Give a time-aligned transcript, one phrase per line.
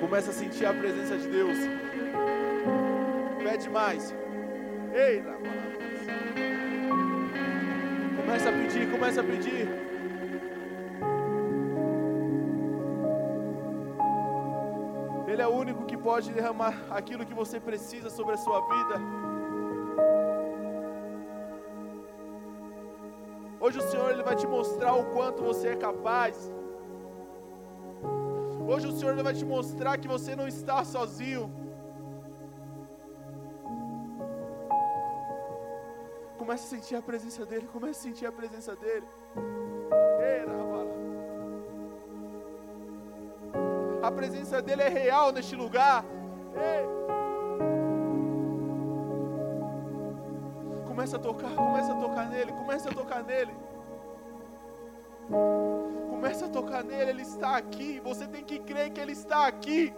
[0.00, 1.58] Começa a sentir a presença de Deus.
[3.44, 4.12] Pede mais.
[4.92, 5.22] Ei,
[8.16, 9.87] Começa a pedir, começa a pedir.
[15.68, 18.96] Único que pode derramar aquilo que você precisa sobre a sua vida.
[23.60, 26.36] Hoje o Senhor ele vai te mostrar o quanto você é capaz.
[28.70, 31.44] Hoje o Senhor vai te mostrar que você não está sozinho.
[36.38, 39.08] Comece a sentir a presença dEle, comece a sentir a presença dEle.
[40.54, 40.57] A
[44.18, 46.04] presença dEle é real neste lugar.
[46.56, 46.84] Ei.
[50.88, 53.54] Começa a tocar, começa a tocar nele, começa a tocar nele.
[56.10, 58.00] Começa a tocar nele, Ele está aqui.
[58.02, 59.94] Você tem que crer que Ele está aqui.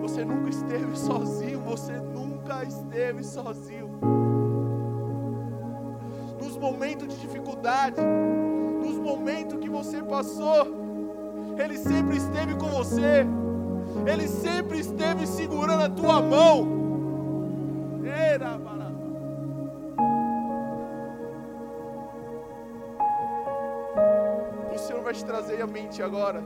[0.00, 3.98] Você nunca esteve sozinho, você nunca esteve sozinho.
[6.40, 8.00] Nos momentos de dificuldade,
[9.04, 10.66] nos momentos que você passou,
[11.62, 13.26] Ele sempre esteve com você.
[14.06, 16.82] Ele sempre esteve segurando a tua mão.
[18.04, 18.58] Era,
[25.04, 26.42] vai te trazer à mente agora.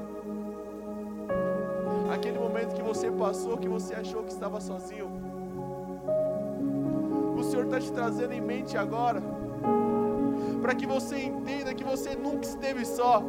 [2.12, 5.08] Aquele momento que você passou, que você achou que estava sozinho.
[7.38, 9.22] O Senhor está te trazendo em mente agora.
[10.68, 13.22] Para que você entenda que você nunca esteve só.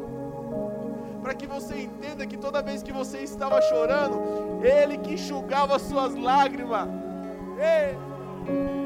[1.21, 6.15] Para que você entenda que toda vez que você estava chorando, Ele que enxugava suas
[6.15, 6.89] lágrimas.
[7.57, 8.78] Ei!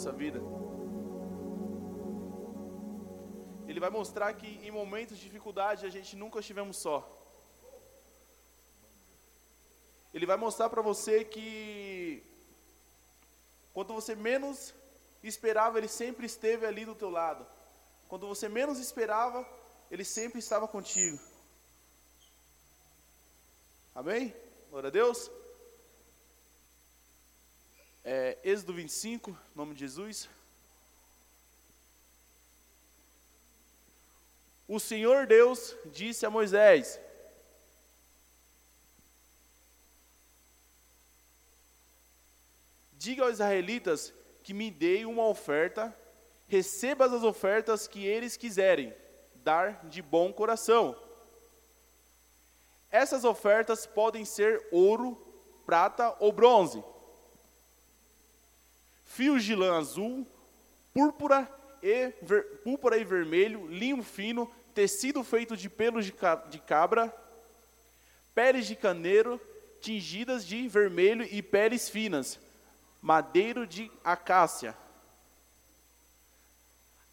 [0.00, 0.40] Nossa vida.
[3.68, 6.98] Ele vai mostrar que em momentos de dificuldade a gente nunca estivemos só.
[10.14, 12.22] Ele vai mostrar para você que
[13.74, 14.72] quando você menos
[15.22, 17.46] esperava, ele sempre esteve ali do teu lado.
[18.08, 19.46] Quando você menos esperava,
[19.90, 21.20] ele sempre estava contigo.
[23.94, 24.34] Amém?
[24.70, 25.30] Glória a Deus
[28.04, 30.28] é, Êxodo 25, nome de Jesus.
[34.66, 36.98] O Senhor Deus disse a Moisés:
[42.92, 44.12] Diga aos israelitas
[44.42, 45.94] que me deem uma oferta,
[46.48, 48.94] receba as ofertas que eles quiserem,
[49.36, 50.96] dar de bom coração.
[52.90, 55.16] Essas ofertas podem ser ouro,
[55.66, 56.82] prata ou bronze
[59.10, 60.26] fios de lã azul,
[60.94, 61.48] púrpura
[61.82, 66.14] e, ver, púrpura e vermelho, linho fino, tecido feito de pelos de,
[66.48, 67.12] de cabra,
[68.34, 69.40] peles de caneiro,
[69.80, 72.38] tingidas de vermelho e peles finas,
[73.02, 74.76] madeiro de acácia,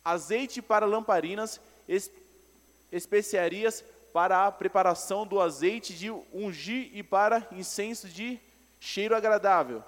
[0.05, 1.59] azeite para lamparinas,
[2.91, 3.83] especiarias
[4.13, 8.39] para a preparação do azeite de ungir e para incenso de
[8.79, 9.83] cheiro agradável,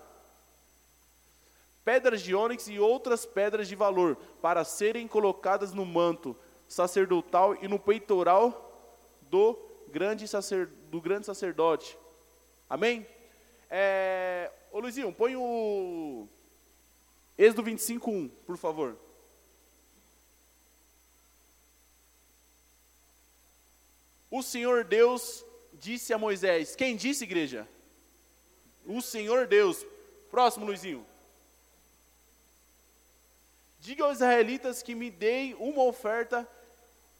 [1.90, 6.38] pedras de ônix e outras pedras de valor, para serem colocadas no manto
[6.68, 8.54] sacerdotal e no peitoral
[9.24, 9.58] do
[9.88, 11.98] grande, sacer, do grande sacerdote.
[12.70, 13.08] Amém?
[13.72, 16.28] É, ô Luizinho, põe o
[17.36, 18.96] Êxodo 25, 1, por favor.
[24.30, 25.44] O Senhor Deus
[25.74, 26.76] disse a Moisés.
[26.76, 27.68] Quem disse, igreja?
[28.86, 29.84] O Senhor Deus.
[30.30, 31.09] Próximo, Luizinho.
[33.80, 36.48] Diga aos israelitas que me deem uma oferta,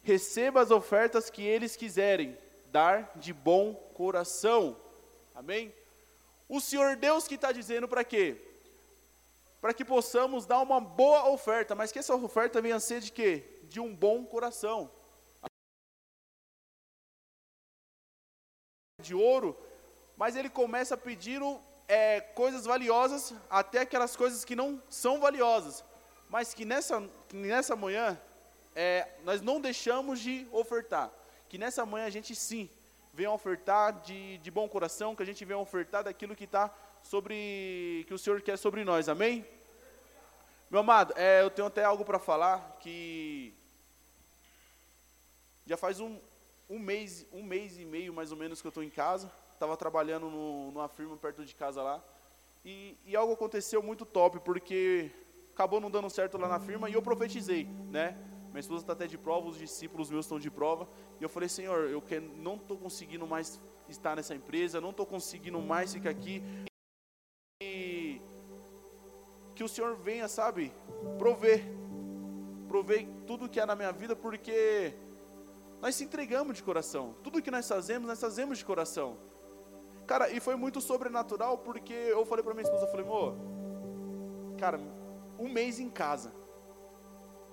[0.02, 2.36] receba as ofertas que eles quiserem,
[2.66, 4.76] dar de bom coração.
[5.34, 5.72] Amém?
[6.46, 8.36] O Senhor Deus que está dizendo para quê?
[9.58, 13.10] Para que possamos dar uma boa oferta, mas que essa oferta venha a ser de
[13.10, 13.42] quê?
[13.64, 14.90] De um bom coração.
[19.02, 19.56] De ouro,
[20.14, 21.58] mas ele começa pedindo
[21.88, 25.82] é, coisas valiosas, até aquelas coisas que não são valiosas
[26.30, 28.18] mas que nessa, que nessa manhã
[28.74, 31.10] é, nós não deixamos de ofertar.
[31.48, 32.70] Que nessa manhã a gente sim
[33.12, 36.72] venha ofertar de, de bom coração, que a gente venha ofertar daquilo que está
[37.02, 39.44] sobre, que o Senhor quer sobre nós, amém?
[40.70, 43.52] Meu amado, é, eu tenho até algo para falar que
[45.66, 46.16] já faz um,
[46.68, 49.76] um mês, um mês e meio mais ou menos que eu estou em casa, estava
[49.76, 52.00] trabalhando no, numa firma perto de casa lá,
[52.64, 55.10] e, e algo aconteceu muito top, porque
[55.60, 58.16] acabou não dando certo lá na firma e eu profetizei, né?
[58.48, 60.88] Minha esposa está até de prova, os discípulos meus estão de prova.
[61.20, 65.04] E eu falei, Senhor, eu que, não estou conseguindo mais estar nessa empresa, não estou
[65.04, 66.42] conseguindo mais ficar aqui.
[67.62, 68.22] E
[69.54, 70.72] que o Senhor venha, sabe,
[71.18, 71.62] prover,
[72.66, 74.94] prover tudo que há na minha vida, porque
[75.82, 77.14] nós se entregamos de coração.
[77.22, 79.18] Tudo que nós fazemos, nós fazemos de coração.
[80.06, 83.36] Cara, e foi muito sobrenatural, porque eu falei para minha esposa, eu falei, amor,
[84.58, 84.80] cara,
[85.40, 86.32] um mês em casa.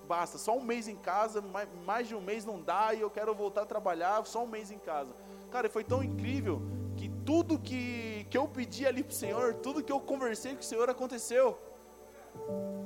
[0.06, 1.42] Basta, só um mês em casa,
[1.84, 4.70] mais de um mês não dá e eu quero voltar a trabalhar, só um mês
[4.70, 5.14] em casa.
[5.50, 6.62] Cara, foi tão incrível
[6.96, 10.60] que tudo que, que eu pedi ali para o Senhor, tudo que eu conversei com
[10.60, 11.58] o Senhor aconteceu.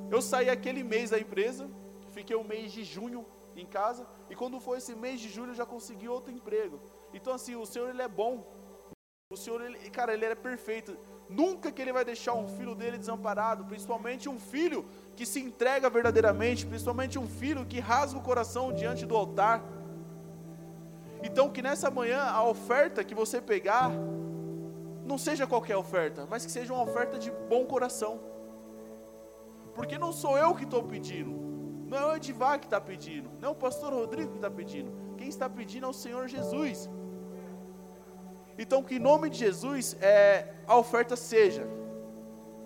[0.09, 1.69] Eu saí aquele mês da empresa,
[2.11, 5.51] fiquei o um mês de junho em casa, e quando foi esse mês de julho
[5.51, 6.79] eu já consegui outro emprego.
[7.13, 8.43] Então assim, o Senhor ele é bom.
[9.29, 10.97] O Senhor, ele, cara, ele é perfeito.
[11.35, 14.85] Nunca que ele vai deixar um filho dele desamparado, principalmente um filho
[15.15, 19.63] que se entrega verdadeiramente, principalmente um filho que rasga o coração diante do altar.
[21.23, 23.89] Então, que nessa manhã a oferta que você pegar,
[25.05, 28.19] não seja qualquer oferta, mas que seja uma oferta de bom coração.
[29.73, 31.31] Porque não sou eu que estou pedindo,
[31.87, 34.91] não é o Edivá que está pedindo, não é o pastor Rodrigo que está pedindo,
[35.17, 36.89] quem está pedindo é o Senhor Jesus.
[38.57, 41.67] Então, que em nome de Jesus é, a oferta seja,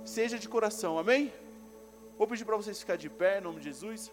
[0.04, 1.32] seja de coração, amém?
[2.18, 4.12] Vou pedir para vocês ficar de pé em nome de Jesus.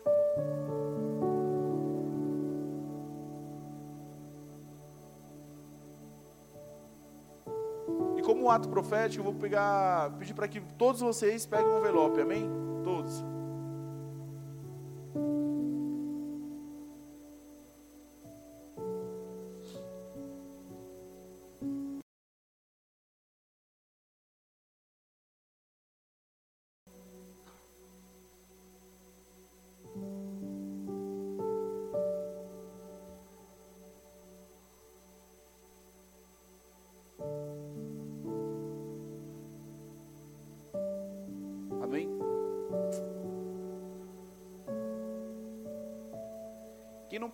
[8.17, 11.79] E como um ato profético, eu vou pegar, pedir para que todos vocês peguem um
[11.79, 12.49] envelope, amém?
[12.85, 13.25] Todos.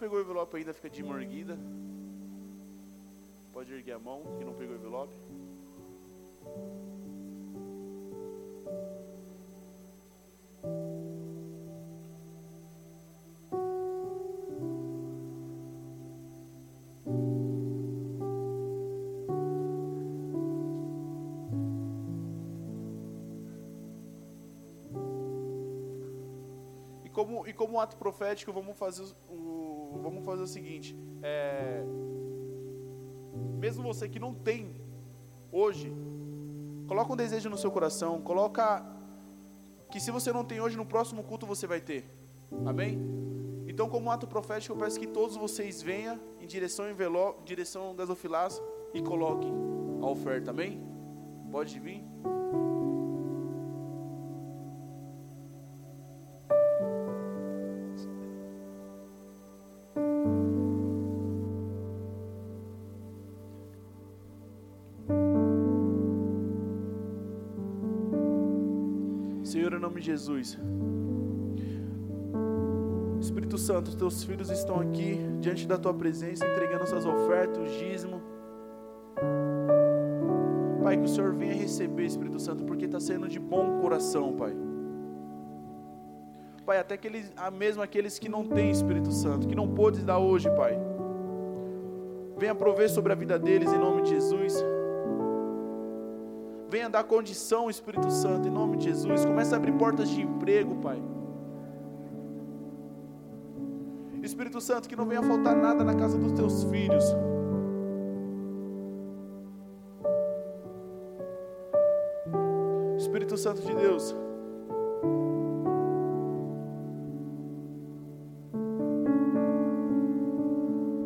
[0.00, 1.58] Pegou o envelope ainda fica de mão erguida.
[3.52, 5.14] Pode erguer a mão, quem não pegou o envelope.
[27.04, 29.49] E como, e como ato profético, vamos fazer o,
[29.98, 31.84] vamos fazer o seguinte: é,
[33.58, 34.74] mesmo você que não tem
[35.52, 35.92] hoje,
[36.86, 38.84] coloca um desejo no seu coração, coloca
[39.90, 42.04] que se você não tem hoje, no próximo culto você vai ter.
[42.66, 42.98] Amém?
[43.66, 47.44] Então, como ato profético, eu peço que todos vocês venham em direção ao envelope, em
[47.44, 49.52] direção ao gasofilaço e coloquem
[50.02, 50.50] a oferta.
[50.50, 50.82] Amém?
[51.50, 52.04] Pode vir.
[70.20, 70.58] Jesus.
[73.20, 78.20] Espírito Santo, teus filhos estão aqui diante da tua presença, entregando suas ofertas, dízimo.
[80.82, 84.54] Pai, que o Senhor venha receber, Espírito Santo, porque está saindo de bom coração, Pai.
[86.64, 90.48] Pai, até aqueles, mesmo aqueles que não têm Espírito Santo, que não pôde dar hoje,
[90.50, 90.78] Pai.
[92.38, 94.54] Venha prover sobre a vida deles em nome de Jesus.
[96.80, 99.26] Venha dar condição, Espírito Santo, em nome de Jesus.
[99.26, 100.98] Começa a abrir portas de emprego, Pai.
[104.22, 107.04] Espírito Santo, que não venha faltar nada na casa dos teus filhos.
[112.96, 114.16] Espírito Santo de Deus.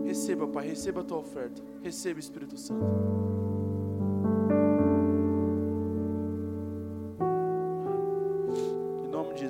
[0.05, 1.61] Receba, Pai, receba a tua oferta.
[1.83, 3.54] Receba, Espírito Santo.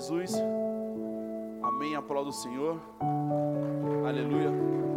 [0.04, 0.34] Jesus.
[1.62, 1.96] Amém.
[1.96, 2.78] Aplauda o Senhor.
[4.06, 4.50] Aleluia.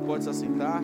[0.06, 0.84] Pode se assentar.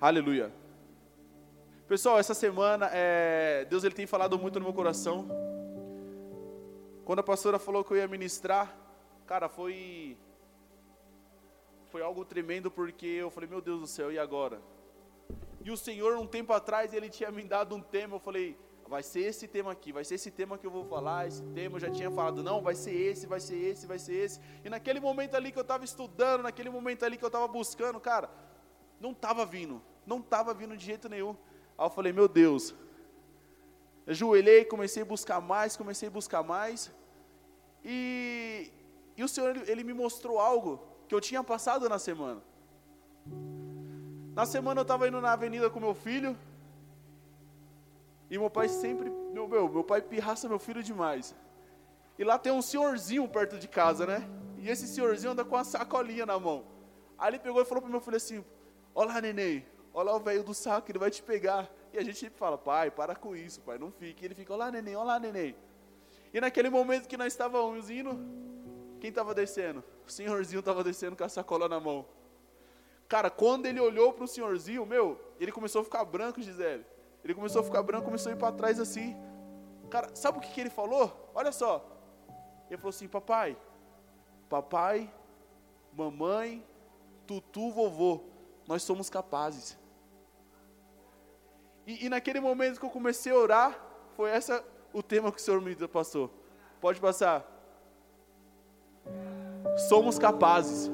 [0.00, 0.50] Aleluia.
[1.86, 5.28] Pessoal, essa semana é, Deus ele tem falado muito no meu coração.
[7.04, 8.74] Quando a pastora falou que eu ia ministrar,
[9.26, 10.16] cara, foi
[11.92, 14.62] foi algo tremendo porque eu falei, meu Deus do céu, e agora?
[15.62, 18.56] E o Senhor, um tempo atrás, ele tinha me dado um tema, eu falei,
[18.88, 21.76] vai ser esse tema aqui, vai ser esse tema que eu vou falar, esse tema
[21.76, 24.40] eu já tinha falado, não, vai ser esse, vai ser esse, vai ser esse.
[24.64, 28.00] E naquele momento ali que eu estava estudando, naquele momento ali que eu estava buscando,
[28.00, 28.30] cara,
[28.98, 31.36] não estava vindo, não estava vindo de jeito nenhum.
[31.76, 32.74] Aí eu falei, meu Deus,
[34.06, 36.90] ajoelhei, comecei a buscar mais, comecei a buscar mais,
[37.84, 38.72] e,
[39.14, 42.40] e o Senhor, ele, ele me mostrou algo que eu tinha passado na semana.
[44.34, 46.34] Na semana eu estava indo na avenida com meu filho.
[48.30, 49.10] E meu pai sempre.
[49.10, 51.34] Meu, meu, meu pai pirraça meu filho demais.
[52.18, 54.26] E lá tem um senhorzinho perto de casa, né?
[54.56, 56.64] E esse senhorzinho anda com uma sacolinha na mão.
[57.18, 58.42] Aí ele pegou e falou pro meu filho assim:
[58.94, 61.70] Olha lá, neném, olha lá o velho do saco, ele vai te pegar.
[61.92, 64.24] E a gente sempre fala: Pai, para com isso, pai, não fique.
[64.24, 65.54] E ele fica: Olha lá, neném, olha lá, neném.
[66.32, 68.18] E naquele momento que nós estávamos indo,
[69.02, 69.82] quem estava descendo?
[70.06, 72.06] O senhorzinho estava descendo com a sacola na mão.
[73.08, 76.86] Cara, quando ele olhou para o senhorzinho, meu, ele começou a ficar branco, Gisele.
[77.24, 79.16] Ele começou a ficar branco, começou a ir para trás assim.
[79.90, 81.32] Cara, sabe o que, que ele falou?
[81.34, 81.84] Olha só.
[82.70, 83.56] Ele falou assim: Papai,
[84.48, 85.12] papai,
[85.92, 86.64] mamãe,
[87.26, 88.20] tutu, vovô,
[88.68, 89.76] nós somos capazes.
[91.88, 93.84] E, e, naquele momento que eu comecei a orar,
[94.16, 96.30] foi essa o tema que o Senhor me passou.
[96.80, 97.52] Pode passar
[99.88, 100.90] somos capazes.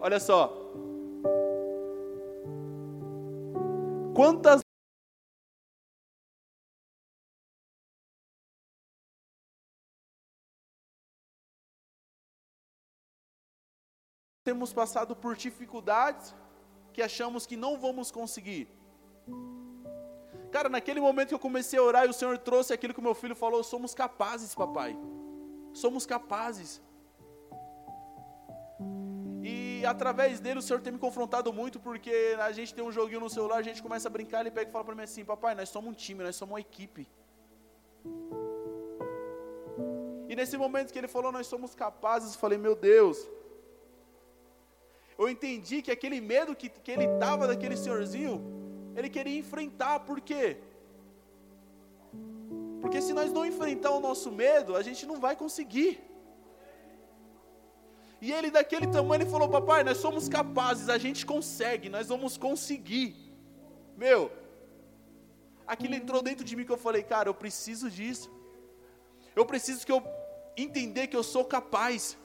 [0.00, 0.52] Olha só.
[4.14, 4.62] Quantas
[14.48, 16.34] temos passado por dificuldades
[16.92, 18.66] que achamos que não vamos conseguir.
[20.50, 23.14] Cara, naquele momento que eu comecei a orar e o Senhor trouxe aquilo que meu
[23.14, 24.96] filho falou, somos capazes, papai.
[25.74, 26.80] Somos capazes.
[29.78, 32.14] E através dele o Senhor tem me confrontado muito, porque
[32.48, 34.72] a gente tem um joguinho no celular, a gente começa a brincar, ele pega e
[34.72, 37.02] fala para mim assim: Papai, nós somos um time, nós somos uma equipe.
[40.28, 43.18] E nesse momento que ele falou, nós somos capazes, eu falei: Meu Deus.
[45.20, 48.34] Eu entendi que aquele medo que, que ele estava daquele senhorzinho,
[48.96, 50.56] ele queria enfrentar, por quê?
[52.80, 55.90] Porque se nós não enfrentar o nosso medo, a gente não vai conseguir.
[58.20, 62.36] E ele, daquele tamanho, ele falou: Papai, nós somos capazes, a gente consegue, nós vamos
[62.36, 63.16] conseguir.
[63.96, 64.30] Meu,
[65.66, 68.30] aquilo entrou dentro de mim que eu falei: Cara, eu preciso disso.
[69.36, 70.02] Eu preciso que eu
[70.56, 72.16] entender que eu sou capaz.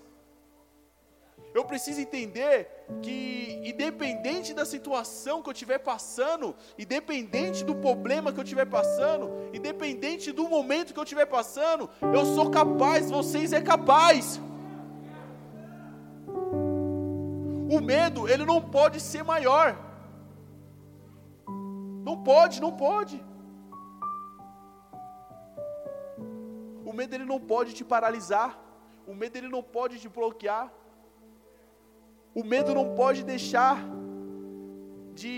[1.53, 2.67] Eu preciso entender
[3.03, 9.29] que, independente da situação que eu estiver passando, independente do problema que eu estiver passando,
[9.53, 14.39] independente do momento que eu estiver passando, eu sou capaz, vocês é capaz.
[17.75, 19.67] O medo, ele não pode ser maior.
[22.07, 23.17] Não pode, não pode.
[26.89, 28.51] O medo ele não pode te paralisar.
[29.11, 30.65] O medo ele não pode te bloquear.
[32.41, 33.77] O medo não pode deixar
[35.21, 35.33] de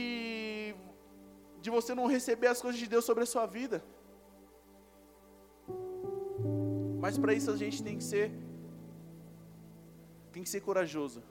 [1.65, 3.77] de você não receber as coisas de Deus sobre a sua vida.
[7.03, 8.27] Mas para isso a gente tem que ser
[10.33, 11.23] tem que ser corajoso.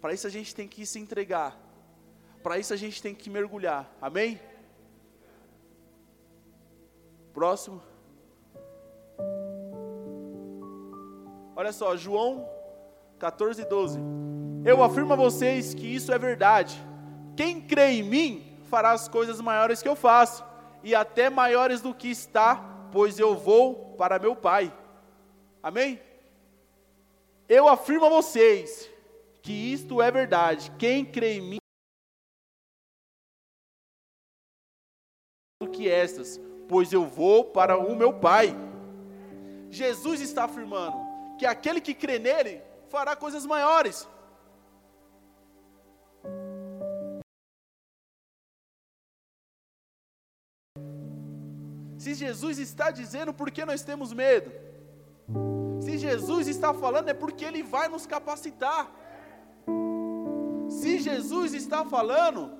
[0.00, 1.58] Para isso a gente tem que se entregar.
[2.42, 3.90] Para isso a gente tem que mergulhar.
[4.00, 4.40] Amém?
[7.32, 7.82] Próximo.
[11.54, 12.48] Olha só, João
[13.18, 13.98] 14, 12.
[14.64, 16.80] Eu afirmo a vocês que isso é verdade.
[17.36, 20.44] Quem crê em mim fará as coisas maiores que eu faço,
[20.82, 24.72] e até maiores do que está, pois eu vou para meu Pai.
[25.62, 26.00] Amém?
[27.48, 28.88] Eu afirmo a vocês
[29.42, 30.70] que isto é verdade.
[30.78, 31.58] Quem crê em mim
[35.60, 38.54] do que estas, pois eu vou para o meu Pai.
[39.70, 40.96] Jesus está afirmando
[41.38, 44.08] que aquele que crê nele fará coisas maiores.
[51.98, 54.50] Se Jesus está dizendo, por que nós temos medo?
[55.80, 58.90] Se Jesus está falando, é porque Ele vai nos capacitar.
[61.08, 62.52] Jesus está falando,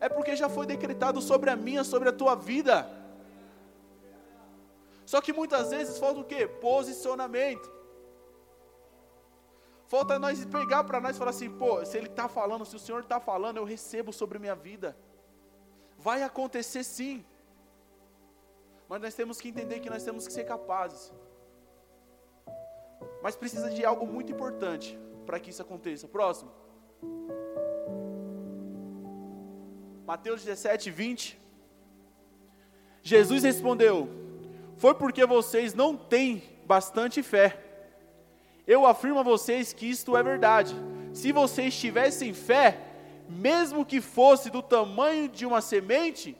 [0.00, 2.76] é porque já foi decretado sobre a minha, sobre a tua vida.
[5.04, 6.46] Só que muitas vezes falta o quê?
[6.46, 7.70] Posicionamento.
[9.86, 12.78] Falta nós pegar para nós e falar assim, pô, se ele está falando, se o
[12.78, 14.96] Senhor está falando, eu recebo sobre minha vida.
[15.98, 17.24] Vai acontecer sim.
[18.88, 21.12] Mas nós temos que entender que nós temos que ser capazes.
[23.22, 26.08] Mas precisa de algo muito importante para que isso aconteça.
[26.08, 26.50] Próximo.
[30.06, 31.40] Mateus 17, 20.
[33.02, 34.08] Jesus respondeu:
[34.76, 37.58] Foi porque vocês não têm bastante fé.
[38.66, 40.74] Eu afirmo a vocês que isto é verdade.
[41.12, 42.78] Se vocês tivessem fé,
[43.28, 46.36] mesmo que fosse do tamanho de uma semente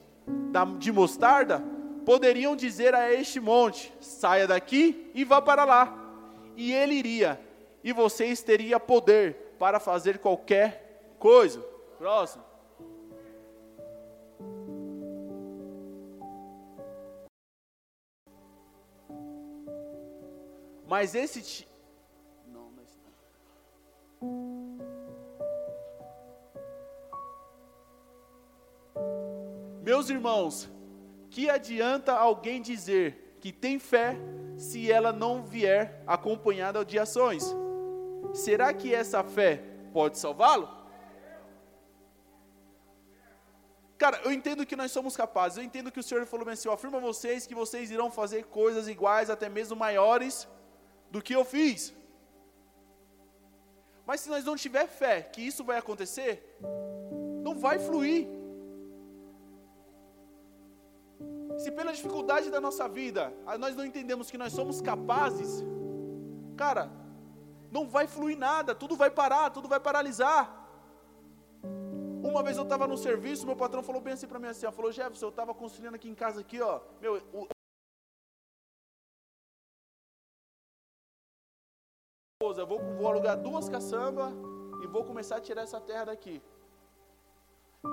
[0.78, 1.62] de mostarda,
[2.04, 5.98] poderiam dizer a este monte: saia daqui e vá para lá.
[6.56, 7.40] E ele iria,
[7.82, 11.60] e vocês teriam poder para fazer qualquer coisa.
[11.96, 12.51] Próximo.
[20.92, 21.66] Mas esse.
[22.46, 23.08] Não, não está.
[29.82, 30.68] Meus irmãos,
[31.30, 34.18] que adianta alguém dizer que tem fé
[34.58, 37.42] se ela não vier acompanhada de ações?
[38.34, 40.68] Será que essa fé pode salvá-lo?
[43.96, 46.74] Cara, eu entendo que nós somos capazes, eu entendo que o Senhor falou assim: eu
[46.74, 50.46] afirmo a vocês que vocês irão fazer coisas iguais, até mesmo maiores,
[51.12, 51.80] do que eu fiz.
[54.08, 56.32] Mas se nós não tiver fé que isso vai acontecer,
[57.46, 58.22] não vai fluir.
[61.62, 63.22] Se pela dificuldade da nossa vida,
[63.64, 65.50] nós não entendemos que nós somos capazes,
[66.56, 66.90] cara,
[67.70, 70.42] não vai fluir nada, tudo vai parar, tudo vai paralisar.
[72.30, 74.72] Uma vez eu estava no serviço, meu patrão falou bem assim para mim assim, ó,
[74.72, 77.46] falou, Jefferson, eu estava construindo aqui em casa aqui, ó, meu, o,
[82.62, 84.32] eu vou, vou alugar duas caçambas
[84.82, 86.36] e vou começar a tirar essa terra daqui.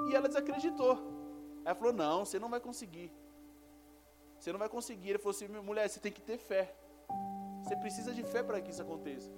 [0.09, 0.95] E ela desacreditou.
[1.65, 3.09] Ela falou, não, você não vai conseguir.
[4.39, 5.09] Você não vai conseguir.
[5.09, 6.73] Ele falou assim: mulher, você tem que ter fé.
[7.61, 9.29] Você precisa de fé para que isso aconteça.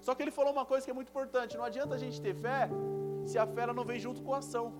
[0.00, 2.34] Só que ele falou uma coisa que é muito importante: não adianta a gente ter
[2.34, 2.68] fé
[3.24, 4.72] se a fé não vem junto com a ação.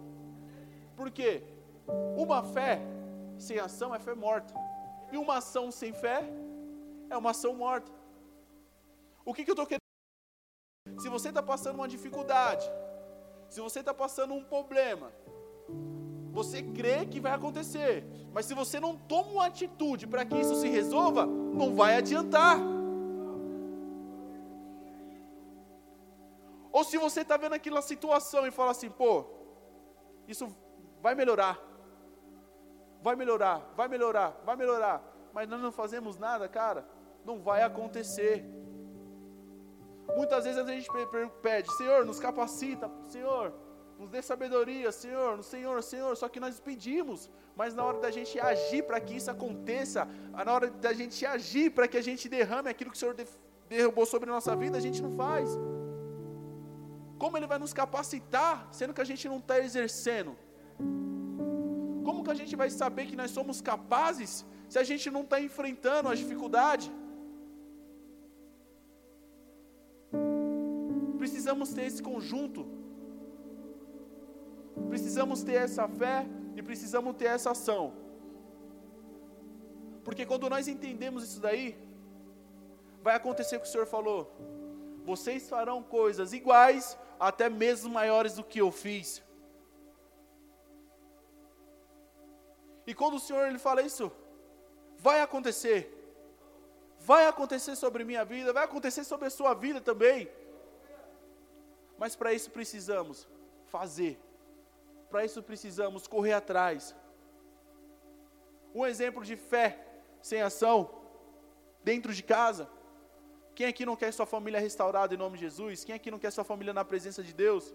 [0.97, 1.45] Por quê?
[2.17, 2.81] Uma fé
[3.39, 4.53] sem ação é fé morta.
[5.13, 6.25] E uma ação sem fé
[7.09, 7.91] é uma ação morta.
[9.25, 9.80] O que, que eu estou querendo?
[11.01, 12.71] Se você está passando uma dificuldade,
[13.49, 15.11] se você está passando um problema,
[16.31, 20.55] você crê que vai acontecer, mas se você não toma uma atitude para que isso
[20.57, 22.59] se resolva, não vai adiantar.
[26.71, 29.25] Ou se você está vendo aquela situação e fala assim, pô,
[30.29, 30.55] isso
[31.01, 31.59] vai melhorar,
[33.03, 36.87] vai melhorar, vai melhorar, vai melhorar, mas nós não fazemos nada, cara,
[37.25, 38.45] não vai acontecer.
[40.17, 40.89] Muitas vezes a gente
[41.43, 43.53] pede, Senhor, nos capacita, Senhor,
[43.99, 46.17] nos dê sabedoria, Senhor, Senhor, Senhor.
[46.17, 50.53] Só que nós pedimos, mas na hora da gente agir para que isso aconteça, na
[50.53, 53.17] hora da gente agir para que a gente derrame aquilo que o Senhor
[53.69, 55.51] derrubou sobre a nossa vida, a gente não faz.
[57.19, 60.35] Como Ele vai nos capacitar, sendo que a gente não está exercendo?
[62.07, 65.39] Como que a gente vai saber que nós somos capazes se a gente não está
[65.49, 66.91] enfrentando as dificuldades?
[71.21, 72.61] Precisamos ter esse conjunto,
[74.89, 77.83] precisamos ter essa fé e precisamos ter essa ação.
[80.03, 81.67] Porque quando nós entendemos isso daí,
[83.03, 84.35] vai acontecer o que o Senhor falou.
[85.11, 86.97] Vocês farão coisas iguais,
[87.29, 89.23] até mesmo maiores do que eu fiz.
[92.87, 94.11] E quando o Senhor ele fala isso,
[94.97, 95.81] vai acontecer.
[96.99, 100.31] Vai acontecer sobre minha vida, vai acontecer sobre a sua vida também.
[102.01, 103.29] Mas para isso precisamos
[103.67, 104.19] fazer.
[105.11, 106.97] Para isso precisamos correr atrás.
[108.75, 109.69] Um exemplo de fé
[110.23, 110.77] sem ação
[111.85, 112.67] dentro de casa.
[113.55, 115.85] Quem aqui não quer sua família restaurada em nome de Jesus?
[115.85, 117.75] Quem aqui não quer sua família na presença de Deus?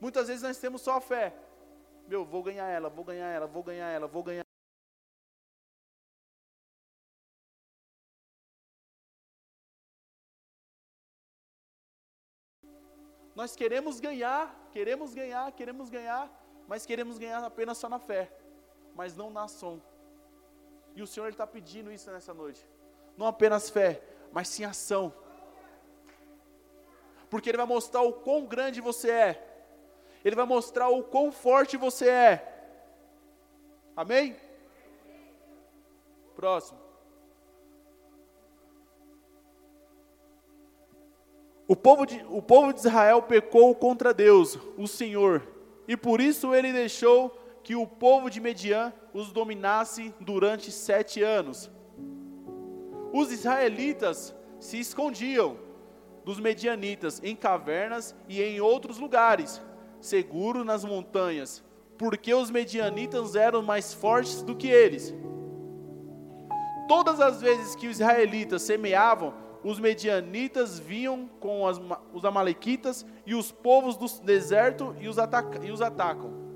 [0.00, 1.34] Muitas vezes nós temos só a fé.
[2.06, 4.47] Meu, vou ganhar ela, vou ganhar ela, vou ganhar ela, vou ganhar.
[13.38, 16.28] Nós queremos ganhar, queremos ganhar, queremos ganhar,
[16.66, 18.32] mas queremos ganhar apenas só na fé,
[18.96, 19.80] mas não na ação.
[20.96, 22.68] E o Senhor está pedindo isso nessa noite.
[23.16, 25.14] Não apenas fé, mas sim ação.
[27.30, 29.66] Porque Ele vai mostrar o quão grande você é.
[30.24, 32.34] Ele vai mostrar o quão forte você é.
[33.94, 34.36] Amém?
[36.34, 36.87] Próximo.
[41.68, 45.46] O povo, de, o povo de Israel pecou contra Deus, o Senhor,
[45.86, 47.28] e por isso ele deixou
[47.62, 51.70] que o povo de Mediã os dominasse durante sete anos.
[53.12, 55.58] Os israelitas se escondiam
[56.24, 59.60] dos medianitas em cavernas e em outros lugares,
[60.00, 61.62] seguro nas montanhas,
[61.98, 65.14] porque os medianitas eram mais fortes do que eles.
[66.88, 71.80] Todas as vezes que os israelitas semeavam, os medianitas vinham com as,
[72.12, 76.48] os amalequitas e os povos do deserto e os, ataca, e os atacam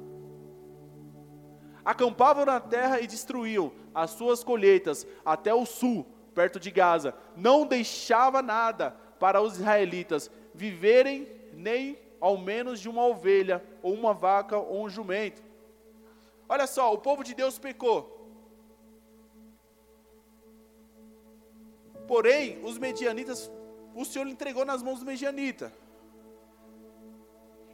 [1.85, 7.15] acampavam na terra e destruíam as suas colheitas até o sul, perto de Gaza.
[7.37, 14.15] Não deixava nada para os israelitas viverem, nem ao menos de uma ovelha, ou uma
[14.15, 15.43] vaca, ou um jumento.
[16.49, 18.22] Olha só, o povo de Deus pecou.
[22.07, 23.51] Porém, os medianitas,
[23.95, 25.73] o Senhor entregou nas mãos dos medianitas.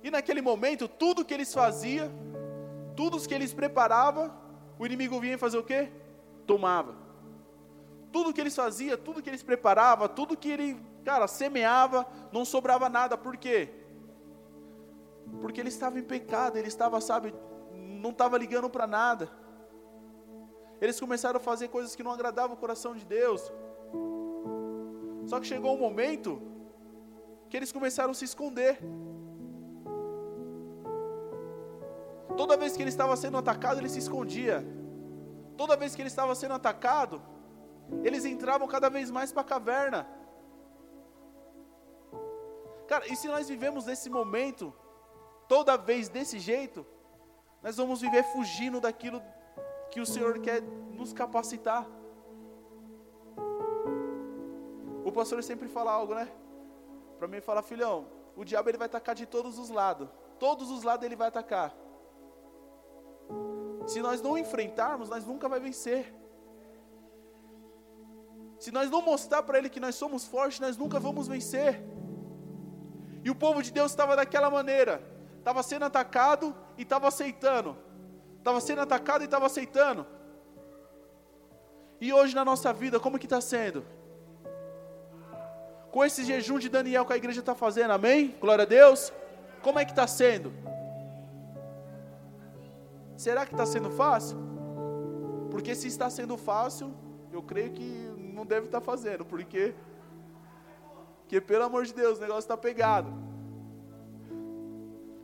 [0.03, 2.11] E naquele momento, tudo que eles faziam
[2.99, 4.29] tudo que eles preparavam,
[4.77, 5.89] o inimigo vinha fazer o quê?
[6.49, 6.97] Tomava.
[8.11, 12.89] Tudo que eles faziam, tudo que eles preparavam, tudo que ele, cara, semeava, não sobrava
[12.89, 13.17] nada.
[13.17, 13.69] Por quê?
[15.41, 17.33] Porque ele estava em pecado, ele estava, sabe,
[17.73, 19.31] não estava ligando para nada.
[20.81, 23.53] Eles começaram a fazer coisas que não agradavam o coração de Deus.
[25.31, 26.31] Só que chegou um momento
[27.49, 28.79] que eles começaram a se esconder.
[32.37, 34.65] Toda vez que ele estava sendo atacado, ele se escondia.
[35.57, 37.21] Toda vez que ele estava sendo atacado,
[38.03, 40.09] eles entravam cada vez mais para a caverna.
[42.87, 44.73] Cara, e se nós vivemos nesse momento,
[45.47, 46.87] toda vez desse jeito,
[47.63, 49.21] nós vamos viver fugindo daquilo
[49.91, 51.87] que o Senhor quer nos capacitar.
[55.09, 56.31] O pastor sempre fala algo, né?
[57.19, 60.07] Para mim, fala, filhão, o diabo ele vai atacar de todos os lados.
[60.39, 61.75] Todos os lados ele vai atacar.
[63.87, 66.15] Se nós não enfrentarmos, nós nunca vai vencer.
[68.59, 71.83] Se nós não mostrar para ele que nós somos fortes, nós nunca vamos vencer.
[73.25, 75.03] E o povo de Deus estava daquela maneira,
[75.39, 77.75] estava sendo atacado e estava aceitando.
[78.37, 80.07] Estava sendo atacado e estava aceitando.
[81.99, 83.87] E hoje na nossa vida, como que está sendo?
[85.99, 88.33] Com esse jejum de Daniel que a igreja está fazendo, amém?
[88.41, 89.13] Glória a Deus.
[89.61, 90.53] Como é que está sendo?
[93.17, 94.39] Será que está sendo fácil?
[95.51, 96.95] Porque se está sendo fácil,
[97.33, 99.75] eu creio que não deve estar tá fazendo, porque,
[101.23, 103.13] porque pelo amor de Deus, o negócio está pegado.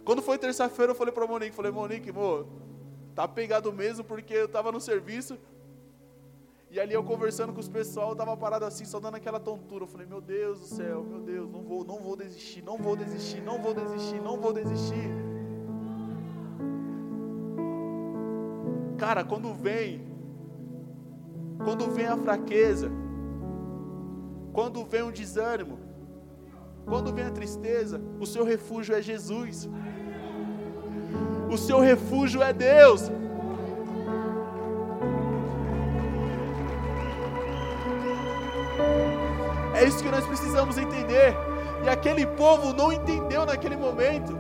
[0.05, 2.49] Quando foi terça-feira, eu falei para Monique, falei, Monique, amor,
[3.15, 5.39] tá pegado mesmo, porque eu estava no serviço,
[6.75, 9.85] e ali eu conversando com os pessoal, eu estava parado assim, só dando aquela tontura.
[9.85, 12.97] Eu falei, meu Deus do céu, meu Deus, não vou, não vou desistir, não vou
[12.97, 15.09] desistir, não vou desistir, não vou desistir.
[18.99, 20.05] Cara, quando vem,
[21.65, 22.91] quando vem a fraqueza,
[24.53, 25.79] quando vem o desânimo,
[26.87, 29.69] Quando vem a tristeza, o seu refúgio é Jesus.
[31.51, 33.11] O seu refúgio é Deus.
[39.85, 41.37] É isso que nós precisamos entender.
[41.85, 44.33] E aquele povo não entendeu naquele momento.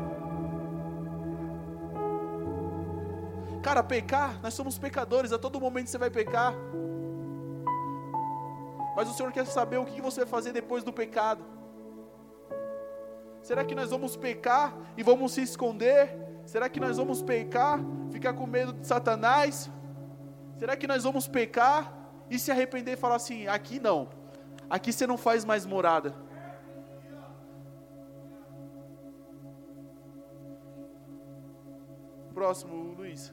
[3.62, 6.54] Cara, pecar, nós somos pecadores, a todo momento você vai pecar.
[8.96, 11.44] Mas o Senhor quer saber o que você vai fazer depois do pecado.
[13.42, 16.16] Será que nós vamos pecar e vamos se esconder?
[16.46, 17.80] Será que nós vamos pecar,
[18.11, 19.70] ficar com medo de Satanás?
[20.57, 21.92] Será que nós vamos pecar
[22.30, 24.23] e se arrepender e falar assim: aqui não,
[24.68, 26.14] aqui você não faz mais morada?
[32.35, 33.33] Próximo, Luiz.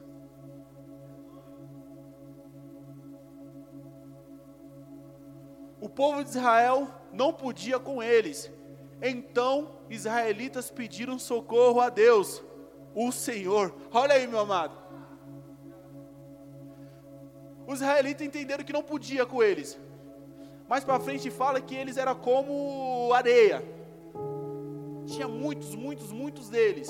[5.80, 8.50] O povo de Israel não podia com eles.
[9.02, 12.40] Então, israelitas pediram socorro a Deus,
[12.94, 13.74] o Senhor.
[13.92, 14.80] Olha aí, meu amado.
[17.66, 19.76] Os israelitas entenderam que não podia com eles.
[20.68, 23.62] Mais para frente fala que eles eram como areia.
[25.06, 26.88] Tinha muitos, muitos, muitos deles.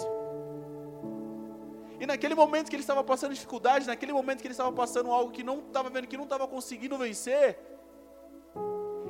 [1.99, 5.31] E naquele momento que ele estava passando dificuldade, naquele momento que ele estava passando algo
[5.31, 7.59] que não estava vendo, que não estava conseguindo vencer,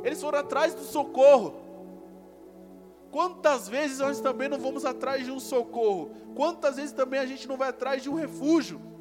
[0.05, 1.55] eles foram atrás do socorro.
[3.11, 6.11] Quantas vezes nós também não vamos atrás de um socorro?
[6.35, 8.92] Quantas vezes também a gente não vai atrás de um refúgio?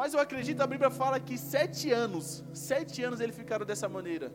[0.00, 4.32] Mas eu acredito, a Bíblia fala que sete anos, sete anos eles ficaram dessa maneira.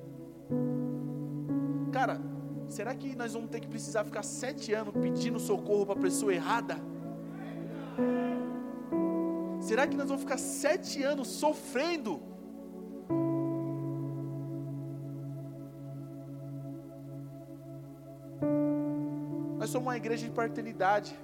[1.92, 2.22] Cara,
[2.70, 6.32] será que nós vamos ter que precisar ficar sete anos pedindo socorro para a pessoa
[6.32, 6.76] errada?
[9.60, 12.22] Será que nós vamos ficar sete anos sofrendo?
[19.58, 21.18] Nós somos uma igreja de paternidade.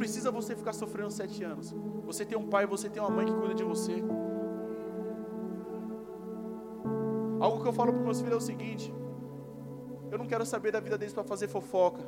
[0.00, 1.74] Precisa você ficar sofrendo sete anos.
[2.06, 4.02] Você tem um pai, você tem uma mãe que cuida de você.
[7.38, 8.94] Algo que eu falo para meus filhos é o seguinte:
[10.10, 12.02] eu não quero saber da vida deles para fazer fofoca,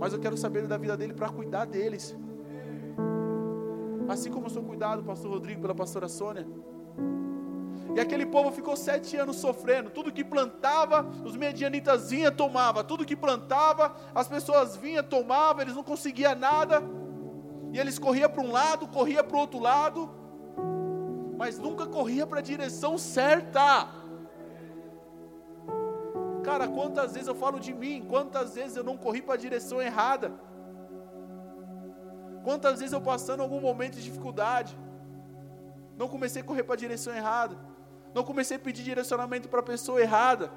[0.00, 2.16] mas eu quero saber da vida dele para cuidar deles.
[4.08, 6.44] Assim como eu sou cuidado, pastor Rodrigo, pela pastora Sônia.
[7.94, 9.90] E aquele povo ficou sete anos sofrendo.
[9.90, 12.82] Tudo que plantava, os medianitas vinham tomava.
[12.82, 15.62] Tudo que plantava, as pessoas vinham tomavam.
[15.62, 16.82] Eles não conseguiam nada.
[17.72, 20.10] E eles corriam para um lado, corria para o outro lado,
[21.38, 23.88] mas nunca corria para a direção certa.
[26.44, 29.80] Cara, quantas vezes eu falo de mim, quantas vezes eu não corri para a direção
[29.80, 30.32] errada?
[32.44, 34.76] Quantas vezes eu passando algum momento de dificuldade,
[35.96, 37.56] não comecei a correr para a direção errada?
[38.14, 40.52] Não comecei a pedir direcionamento para a pessoa errada.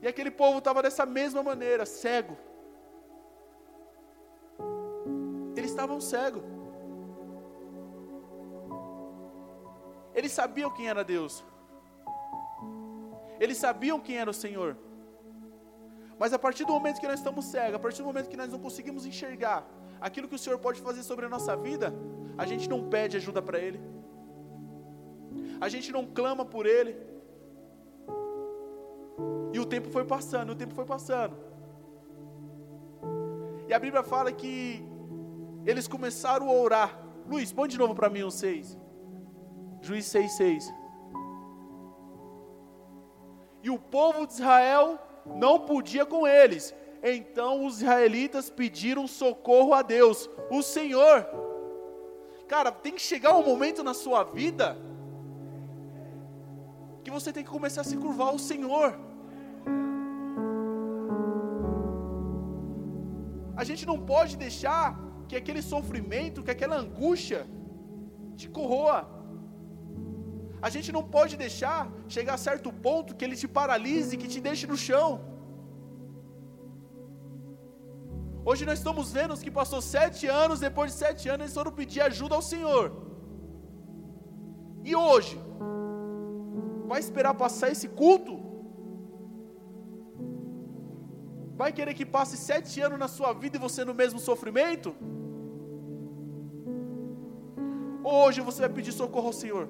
[0.00, 2.36] E aquele povo estava dessa mesma maneira, cego.
[5.56, 6.42] Eles estavam cegos.
[10.14, 11.44] Eles sabiam quem era Deus.
[13.40, 14.76] Eles sabiam quem era o Senhor.
[16.18, 18.50] Mas a partir do momento que nós estamos cegos, a partir do momento que nós
[18.50, 19.66] não conseguimos enxergar
[20.00, 21.92] aquilo que o Senhor pode fazer sobre a nossa vida,
[22.36, 23.80] a gente não pede ajuda para Ele
[25.60, 26.96] a gente não clama por Ele.
[29.52, 31.36] E o tempo foi passando, o tempo foi passando.
[33.68, 34.84] E a Bíblia fala que
[35.64, 37.02] eles começaram a orar.
[37.28, 38.78] Luiz, põe de novo para mim o 6.
[39.80, 40.74] Juiz 6, 6.
[43.62, 46.74] E o povo de Israel não podia com eles.
[47.02, 51.45] Então os israelitas pediram socorro a Deus, o Senhor.
[52.48, 54.76] Cara, tem que chegar um momento na sua vida
[57.02, 58.88] que você tem que começar a se curvar ao Senhor.
[63.56, 64.86] A gente não pode deixar
[65.28, 67.46] que aquele sofrimento, que aquela angústia
[68.36, 68.98] te corroa.
[70.60, 71.78] A gente não pode deixar
[72.08, 75.08] chegar a certo ponto que ele te paralise, que te deixe no chão.
[78.48, 82.00] Hoje nós estamos vendo que passou sete anos, depois de sete anos eles foram pedir
[82.10, 82.84] ajuda ao Senhor.
[84.84, 85.36] E hoje,
[86.90, 88.34] Vai esperar passar esse culto?
[91.60, 94.94] Vai querer que passe sete anos na sua vida e você no mesmo sofrimento?
[98.04, 99.68] Hoje você vai pedir socorro ao Senhor.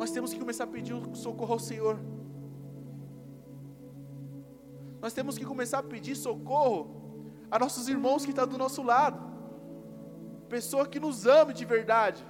[0.00, 0.94] Nós temos que começar a pedir
[1.26, 1.98] socorro ao Senhor.
[5.00, 6.80] Nós temos que começar a pedir socorro
[7.50, 9.26] a nossos irmãos que estão do nosso lado.
[10.48, 12.24] pessoa que nos ame de verdade.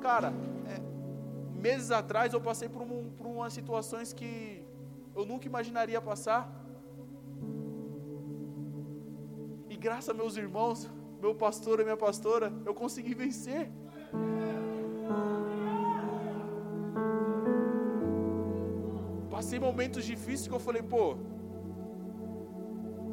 [0.00, 0.32] Cara,
[0.72, 0.80] é,
[1.58, 4.64] meses atrás eu passei por, um, por umas situações que
[5.16, 6.50] eu nunca imaginaria passar.
[9.68, 10.88] E graças a meus irmãos,
[11.20, 13.70] meu pastor e minha pastora, eu consegui vencer.
[19.42, 21.16] Passei momentos difíceis que eu falei, pô,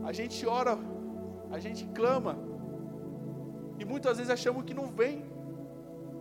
[0.04, 0.78] a gente ora,
[1.50, 2.38] a gente clama,
[3.80, 5.26] e muitas vezes achamos que não vem.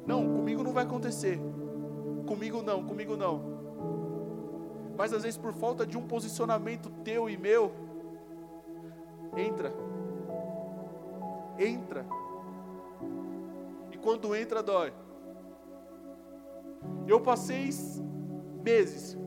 [0.07, 1.38] Não, comigo não vai acontecer.
[2.27, 3.35] Comigo não, comigo não.
[4.97, 7.71] Mas às vezes por falta de um posicionamento teu e meu,
[9.37, 9.75] entra.
[11.59, 12.07] Entra.
[13.92, 14.90] E quando entra, dói.
[17.07, 17.68] Eu passei
[18.64, 19.18] meses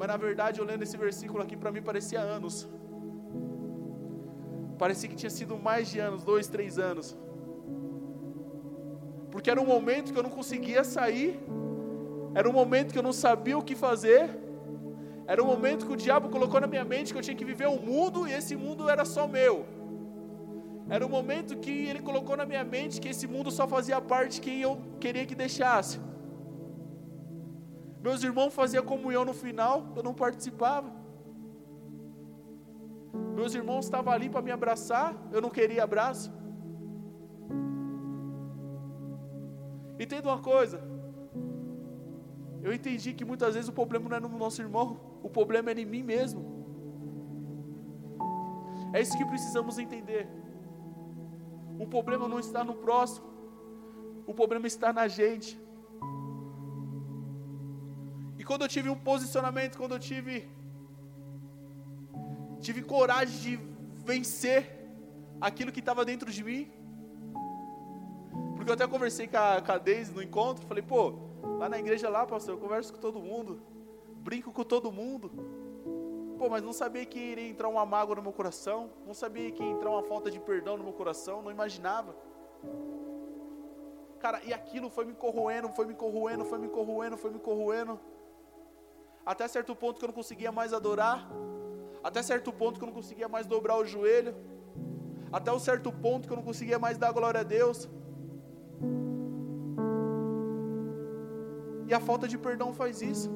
[0.00, 2.54] mas na verdade, lendo esse versículo aqui, para mim parecia anos.
[4.82, 7.08] Parecia que tinha sido mais de anos, dois, três anos.
[9.32, 11.30] Porque era um momento que eu não conseguia sair,
[12.34, 14.22] era um momento que eu não sabia o que fazer,
[15.32, 17.68] era um momento que o diabo colocou na minha mente que eu tinha que viver
[17.76, 19.54] um mundo e esse mundo era só meu.
[20.96, 24.40] Era um momento que ele colocou na minha mente que esse mundo só fazia parte
[24.46, 25.98] quem eu queria que deixasse.
[28.02, 30.90] Meus irmãos faziam comunhão no final, eu não participava.
[33.34, 36.32] Meus irmãos estavam ali para me abraçar, eu não queria abraço.
[39.98, 40.80] Entenda uma coisa,
[42.62, 45.74] eu entendi que muitas vezes o problema não é no nosso irmão, o problema é
[45.74, 46.42] em mim mesmo.
[48.94, 50.26] É isso que precisamos entender.
[51.78, 53.26] O problema não está no próximo,
[54.26, 55.58] o problema está na gente
[58.50, 60.50] quando eu tive um posicionamento, quando eu tive
[62.58, 63.56] tive coragem de
[64.04, 64.90] vencer
[65.40, 66.68] aquilo que estava dentro de mim.
[68.56, 71.14] Porque eu até conversei com a, com a Deise no encontro, falei, pô,
[71.60, 73.62] lá na igreja lá, pastor, eu converso com todo mundo,
[74.16, 75.30] brinco com todo mundo.
[76.36, 79.62] Pô, mas não sabia que iria entrar uma mágoa no meu coração, não sabia que
[79.62, 82.16] ia entrar uma falta de perdão no meu coração, não imaginava.
[84.18, 88.00] Cara, e aquilo foi me corroendo, foi me corroendo, foi me corroendo, foi me corroendo
[89.30, 91.30] até certo ponto que eu não conseguia mais adorar,
[92.02, 94.34] até certo ponto que eu não conseguia mais dobrar o joelho,
[95.38, 97.88] até o certo ponto que eu não conseguia mais dar glória a Deus.
[101.86, 103.30] E a falta de perdão faz isso.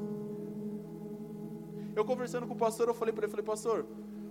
[1.95, 3.87] Eu conversando com o pastor, eu falei para ele, falei, pastor,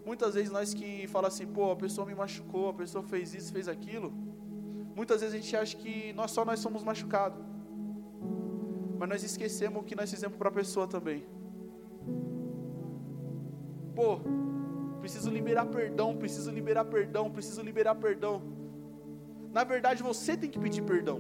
[0.06, 3.54] muitas vezes nós que fala assim, pô, a pessoa me machucou, a pessoa fez isso,
[3.54, 4.12] fez aquilo.
[4.94, 7.40] Muitas vezes a gente acha que nós só nós somos machucados.
[9.00, 11.24] Mas nós esquecemos o que nós fizemos para a pessoa também.
[13.96, 14.20] Pô,
[15.02, 18.42] preciso liberar perdão, preciso liberar perdão, preciso liberar perdão.
[19.52, 21.20] Na verdade, você tem que pedir perdão.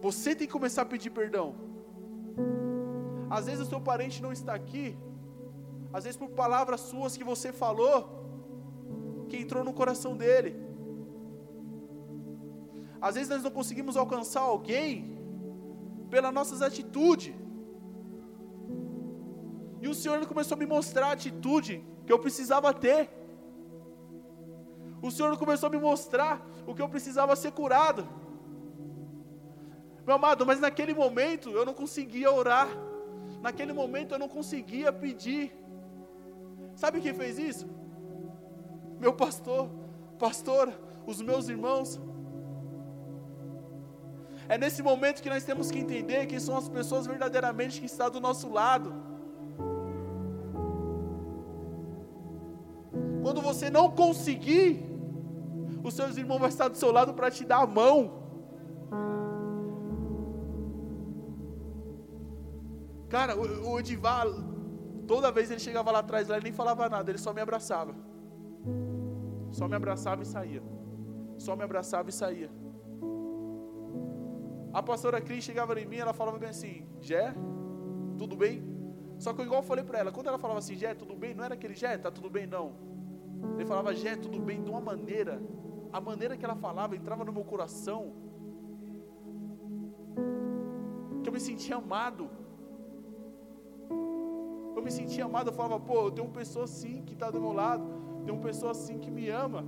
[0.00, 1.54] Você tem que começar a pedir perdão.
[3.30, 4.96] Às vezes o seu parente não está aqui,
[5.92, 7.98] às vezes por palavras suas que você falou,
[9.28, 10.54] que entrou no coração dele.
[13.00, 15.15] Às vezes nós não conseguimos alcançar alguém
[16.10, 17.34] pelas nossas atitudes.
[19.80, 23.10] E o Senhor começou a me mostrar a atitude que eu precisava ter.
[25.02, 28.08] O Senhor começou a me mostrar o que eu precisava ser curado.
[30.06, 32.68] Meu amado, mas naquele momento eu não conseguia orar.
[33.42, 35.52] Naquele momento eu não conseguia pedir.
[36.74, 37.66] Sabe quem fez isso?
[38.98, 39.68] Meu pastor,
[40.18, 40.72] pastora,
[41.06, 42.00] os meus irmãos.
[44.48, 48.10] É nesse momento que nós temos que entender quem são as pessoas verdadeiramente que estão
[48.10, 48.92] do nosso lado.
[53.22, 54.68] Quando você não conseguir,
[55.82, 57.98] os seus irmãos vão estar do seu lado para te dar a mão.
[63.08, 64.26] Cara, o, Edivar,
[65.06, 67.94] toda vez ele chegava lá atrás, ele nem falava nada, ele só me abraçava.
[69.50, 70.62] Só me abraçava e saía.
[71.38, 72.50] Só me abraçava e saía.
[74.78, 77.34] A pastora Cris chegava em mim, ela falava assim: Jé,
[78.18, 78.62] tudo bem?
[79.18, 81.32] Só que igual eu falei para ela, quando ela falava assim, Jé, tudo bem?
[81.34, 82.74] Não era aquele Jé, tá tudo bem, não.
[83.54, 85.40] Ele falava, Jé, tudo bem, de uma maneira,
[85.90, 88.12] a maneira que ela falava entrava no meu coração,
[91.22, 92.28] que eu me sentia amado.
[94.76, 97.40] Eu me sentia amado, eu falava, pô, eu tenho uma pessoa assim que está do
[97.40, 97.86] meu lado,
[98.26, 99.64] tem uma pessoa assim que me ama.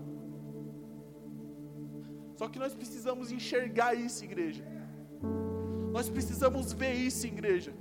[2.36, 4.77] Só que nós precisamos enxergar isso, igreja.
[5.96, 7.72] Nós precisamos ver isso, igreja.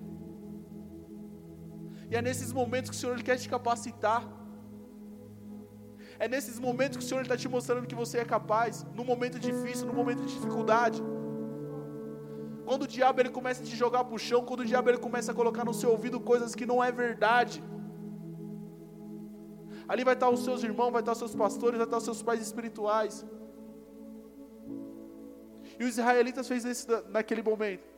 [2.10, 4.22] E é nesses momentos que o Senhor ele quer te capacitar.
[6.20, 9.38] É nesses momentos que o Senhor está te mostrando que você é capaz, no momento
[9.38, 11.02] difícil, no momento de dificuldade.
[12.66, 14.98] Quando o diabo ele começa a te jogar para o chão, quando o diabo ele
[14.98, 17.64] começa a colocar no seu ouvido coisas que não é verdade.
[19.88, 22.22] Ali vai estar os seus irmãos, vai estar os seus pastores, vai estar os seus
[22.22, 23.26] pais espirituais.
[25.80, 27.97] E os israelitas fez isso naquele momento.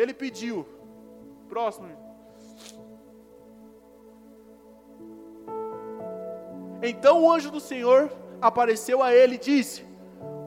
[0.00, 0.66] Ele pediu.
[1.46, 1.88] Próximo.
[6.82, 9.84] Então o anjo do Senhor apareceu a ele e disse: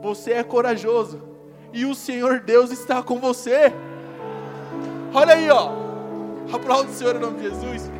[0.01, 1.21] Você é corajoso,
[1.71, 3.71] e o Senhor Deus está com você.
[5.13, 5.71] Olha aí, ó.
[6.51, 7.91] Aplauda o Senhor em nome de Jesus.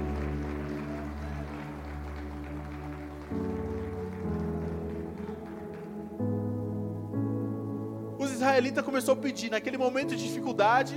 [8.18, 10.96] Os israelitas começaram a pedir, naquele momento de dificuldade,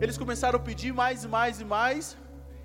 [0.00, 2.16] eles começaram a pedir mais e mais e mais.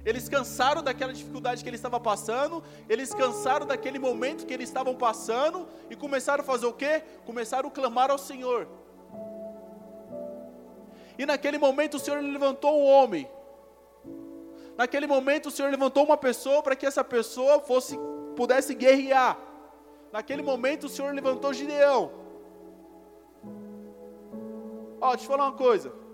[0.05, 4.95] Eles cansaram daquela dificuldade que ele estava passando, eles cansaram daquele momento que eles estavam
[4.95, 7.03] passando e começaram a fazer o quê?
[7.25, 8.67] Começaram a clamar ao Senhor.
[11.17, 13.27] E naquele momento o Senhor levantou um homem.
[14.77, 17.97] Naquele momento o Senhor levantou uma pessoa para que essa pessoa fosse
[18.35, 19.39] pudesse guerrear.
[20.11, 22.11] Naquele momento o Senhor levantou Gideão.
[25.01, 26.04] Ó, deixa eu falar uma coisa.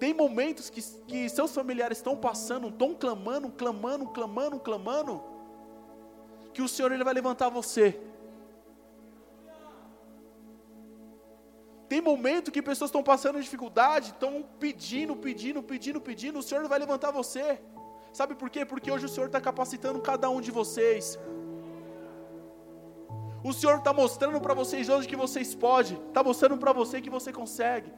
[0.00, 5.22] Tem momentos que, que seus familiares estão passando, estão clamando, clamando, clamando, clamando,
[6.54, 8.00] que o Senhor ele vai levantar você.
[11.86, 16.78] Tem momento que pessoas estão passando dificuldade, estão pedindo, pedindo, pedindo, pedindo, o Senhor vai
[16.78, 17.60] levantar você.
[18.10, 18.64] Sabe por quê?
[18.64, 21.18] Porque hoje o Senhor está capacitando cada um de vocês.
[23.44, 27.10] O Senhor está mostrando para vocês hoje que vocês podem, está mostrando para você que
[27.10, 27.92] você consegue.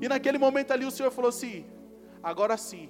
[0.00, 1.66] E naquele momento ali o Senhor falou assim:
[2.22, 2.88] agora sim,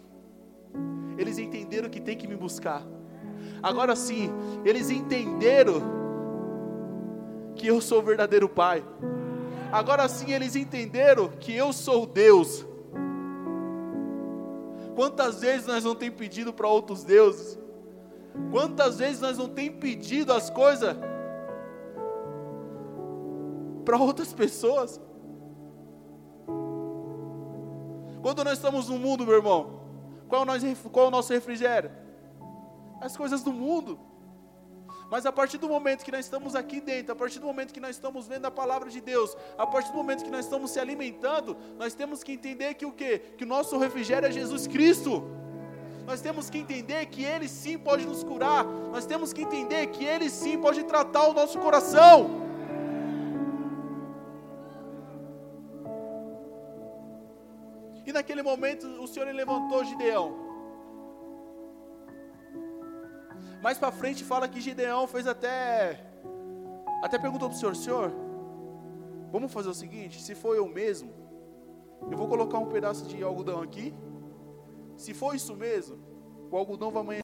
[1.16, 2.82] eles entenderam que tem que me buscar.
[3.62, 4.30] Agora sim,
[4.64, 5.82] eles entenderam
[7.54, 8.84] que eu sou o verdadeiro Pai.
[9.72, 12.66] Agora sim, eles entenderam que eu sou Deus.
[14.94, 17.58] Quantas vezes nós não temos pedido para outros deuses?
[18.50, 20.96] Quantas vezes nós não temos pedido as coisas
[23.84, 25.00] para outras pessoas?
[28.22, 29.80] Quando nós estamos no mundo, meu irmão,
[30.28, 31.90] qual é o nosso, qual é o nosso refrigério?
[33.00, 33.98] As coisas do mundo.
[35.10, 37.80] Mas a partir do momento que nós estamos aqui dentro, a partir do momento que
[37.80, 40.78] nós estamos vendo a palavra de Deus, a partir do momento que nós estamos se
[40.78, 43.18] alimentando, nós temos que entender que o quê?
[43.38, 45.24] Que o nosso refrigério é Jesus Cristo.
[46.06, 48.64] Nós temos que entender que Ele sim pode nos curar.
[48.64, 52.47] Nós temos que entender que Ele sim pode tratar o nosso coração.
[58.08, 60.28] E naquele momento o Senhor levantou Gideão.
[63.62, 66.06] Mais para frente fala que Gideão fez até
[67.02, 68.10] até perguntou para o Senhor, Senhor,
[69.30, 71.12] vamos fazer o seguinte, se for eu mesmo,
[72.10, 73.94] eu vou colocar um pedaço de algodão aqui.
[74.96, 75.98] Se for isso mesmo,
[76.50, 77.22] o algodão vai amanhã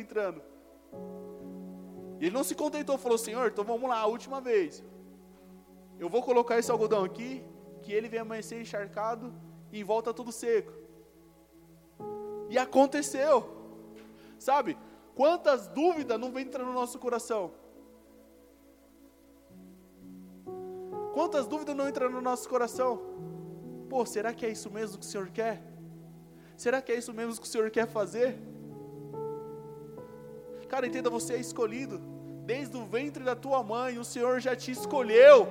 [0.00, 0.42] entrando.
[2.18, 4.82] E ele não se contentou, falou: Senhor, então vamos lá, a última vez.
[5.98, 7.44] Eu vou colocar esse algodão aqui,
[7.82, 9.32] que ele vem amanhecer encharcado
[9.72, 10.72] e volta tudo seco.
[12.48, 13.34] E aconteceu.
[14.38, 14.76] Sabe?
[15.14, 17.52] Quantas dúvidas não entrando no nosso coração?
[21.14, 23.00] Quantas dúvidas não entram no nosso coração?
[23.88, 25.62] Pô, será que é isso mesmo que o Senhor quer?
[26.56, 28.36] Será que é isso mesmo que o Senhor quer fazer?
[30.68, 32.00] Cara, entenda, você é escolhido.
[32.44, 35.46] Desde o ventre da tua mãe, o Senhor já te escolheu.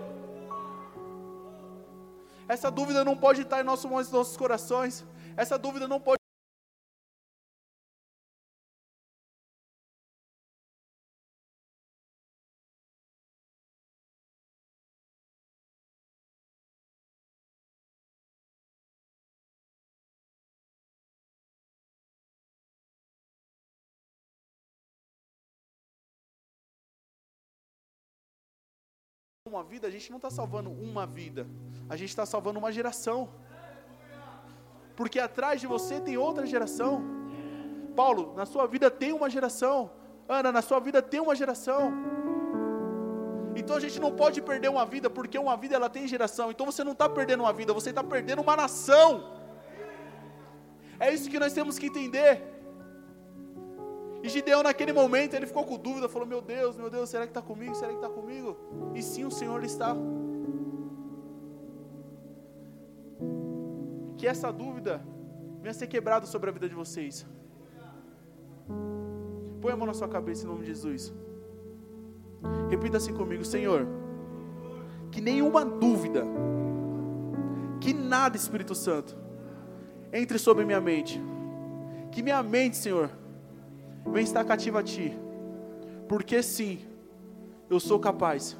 [2.48, 5.06] Essa dúvida não pode estar em nossos, nossos corações.
[5.36, 6.24] Essa dúvida não pode
[29.54, 31.46] uma vida, a gente não está salvando uma vida,
[31.90, 33.30] a gente está salvando uma geração.
[34.96, 37.04] Porque atrás de você tem outra geração.
[37.96, 39.92] Paulo, na sua vida tem uma geração.
[40.28, 41.94] Ana, na sua vida tem uma geração.
[43.56, 46.50] Então a gente não pode perder uma vida, porque uma vida ela tem geração.
[46.50, 49.32] Então você não está perdendo uma vida, você está perdendo uma nação.
[51.00, 52.42] É isso que nós temos que entender.
[54.24, 57.32] E Gideão, naquele momento, ele ficou com dúvida, falou: Meu Deus, meu Deus, será que
[57.32, 57.76] está comigo?
[57.76, 58.58] Será que está comigo?
[58.96, 59.96] E sim, o Senhor está.
[64.24, 65.02] Que essa dúvida
[65.62, 67.26] venha ser quebrada sobre a vida de vocês.
[69.60, 71.14] Põe a mão na sua cabeça em nome de Jesus.
[72.70, 73.86] Repita assim comigo, Senhor.
[75.12, 76.24] Que nenhuma dúvida,
[77.82, 79.14] que nada, Espírito Santo,
[80.14, 81.22] entre sobre minha mente.
[82.10, 83.10] Que minha mente, Senhor,
[84.06, 85.12] venha estar cativa a Ti.
[86.08, 86.80] Porque sim,
[87.70, 88.56] eu sou capaz.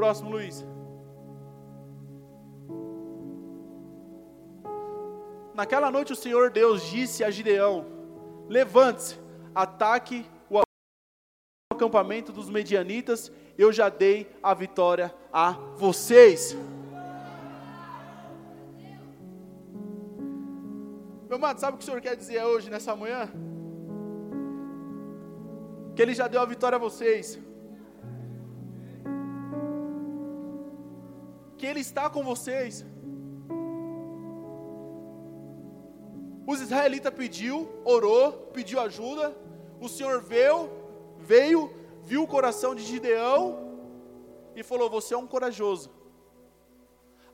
[0.00, 0.64] Próximo, Luiz.
[5.54, 7.84] Naquela noite o Senhor Deus disse a Gideão:
[8.48, 9.20] Levante-se,
[9.54, 10.62] ataque o
[11.74, 16.56] acampamento dos medianitas, eu já dei a vitória a vocês.
[21.28, 23.28] Meu amado, sabe o que o Senhor quer dizer hoje, nessa manhã?
[25.94, 27.38] Que Ele já deu a vitória a vocês.
[31.60, 32.86] Que Ele está com vocês.
[36.52, 39.36] Os israelitas pediu, orou, pediu ajuda.
[39.78, 40.70] O Senhor veio,
[41.18, 41.70] veio,
[42.02, 43.42] viu o coração de Gideão
[44.56, 45.90] e falou: Você é um corajoso.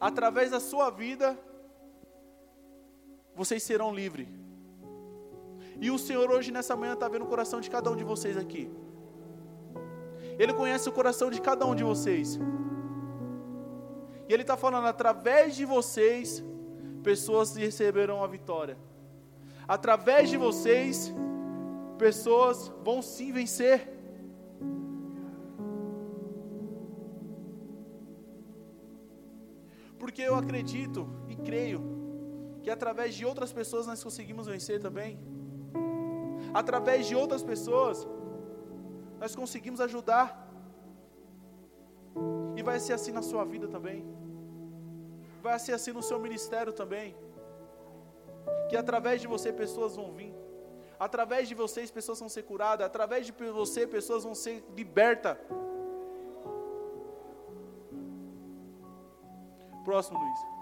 [0.08, 1.38] Através da sua vida,
[3.32, 4.26] vocês serão livres.
[5.80, 8.36] E o Senhor hoje nessa manhã está vendo o coração de cada um de vocês
[8.36, 8.68] aqui.
[10.36, 12.40] Ele conhece o coração de cada um de vocês.
[14.28, 16.44] E Ele está falando, através de vocês,
[17.02, 18.76] pessoas receberão a vitória
[19.66, 21.12] através de vocês,
[21.98, 23.92] pessoas vão sim vencer.
[29.98, 31.82] Porque eu acredito e creio
[32.62, 35.18] que através de outras pessoas nós conseguimos vencer também.
[36.54, 38.06] Através de outras pessoas,
[39.18, 40.45] nós conseguimos ajudar.
[42.56, 44.04] E vai ser assim na sua vida também.
[45.42, 47.14] Vai ser assim no seu ministério também
[48.68, 50.34] que através de você pessoas vão vir.
[50.98, 55.36] Através de vocês pessoas vão ser curadas, através de você pessoas vão ser libertas.
[59.84, 60.55] Próximo, Luiz.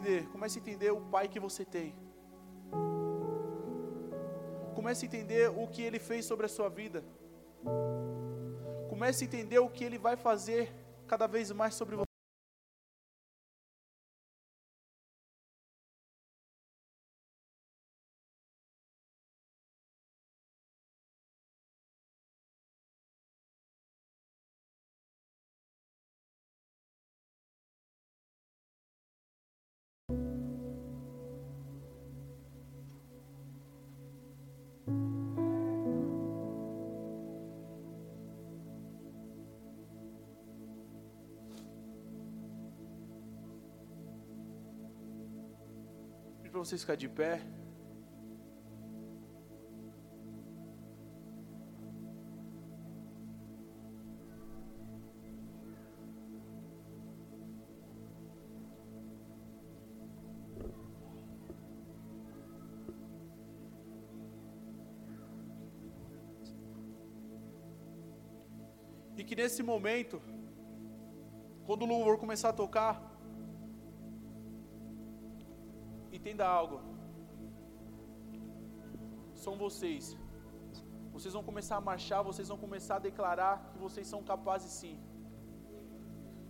[0.00, 1.94] Entender, comece a entender o pai que você tem.
[4.74, 7.04] Comece a entender o que ele fez sobre a sua vida.
[8.88, 10.72] Comece a entender o que ele vai fazer
[11.06, 12.09] cada vez mais sobre você.
[46.60, 47.40] Para vocês ficar de pé.
[69.16, 70.20] E que nesse momento,
[71.64, 73.09] quando o louvor começar a tocar,
[76.20, 76.80] entenda algo.
[79.44, 80.16] São vocês.
[81.14, 84.96] Vocês vão começar a marchar, vocês vão começar a declarar que vocês são capazes sim.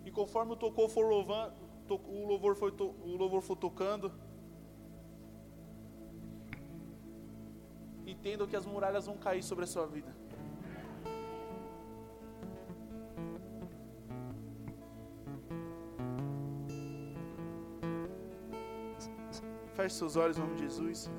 [0.05, 1.53] E conforme o tocou for louvando,
[1.89, 4.11] o louvor foi o louvor for tocando,
[8.05, 10.20] entendam que as muralhas vão cair sobre a sua vida.
[19.81, 21.09] Feche seus olhos em nome de Jesus.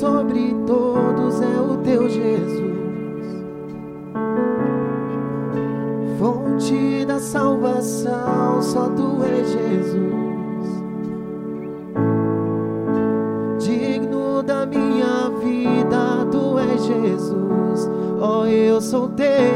[0.00, 2.70] Sobre todos é o teu Jesus,
[6.18, 10.00] fonte da salvação, só tu és Jesus,
[13.58, 19.49] digno da minha vida, tu és Jesus, oh, eu sou teu,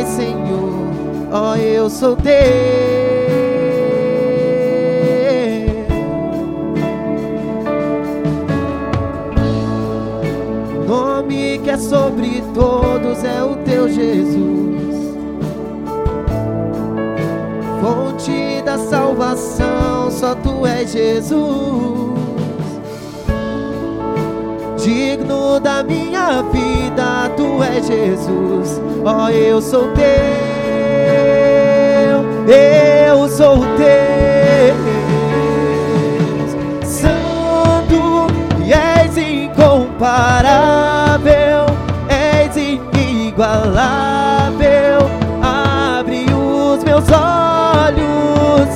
[0.00, 0.90] és Senhor.
[1.32, 2.90] Ó, eu sou teu.
[10.86, 15.14] nome que é sobre todos é o teu Jesus,
[17.80, 22.19] fonte da salvação, só tu és Jesus,
[24.90, 30.02] digno da minha vida, tu és Jesus, ó, eu sou teu,
[32.48, 34.74] eu sou teu,
[36.84, 38.26] santo
[38.64, 41.66] e és incomparável,
[42.08, 45.08] és inigualável.
[45.40, 48.68] Abre os meus olhos,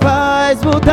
[0.00, 0.83] faz mudar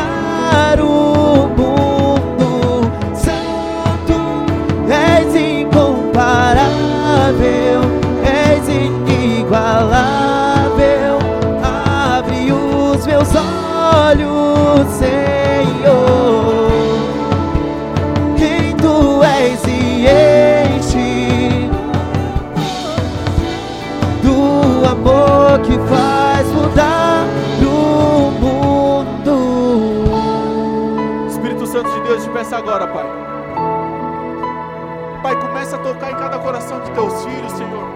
[35.72, 37.88] Pai, começa a tocar em cada coração de teus filhos, Senhor.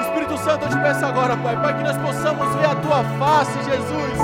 [0.00, 3.52] Espírito Santo, eu te peço agora, Pai, Pai, que nós possamos ver a tua face,
[3.64, 4.18] Jesus.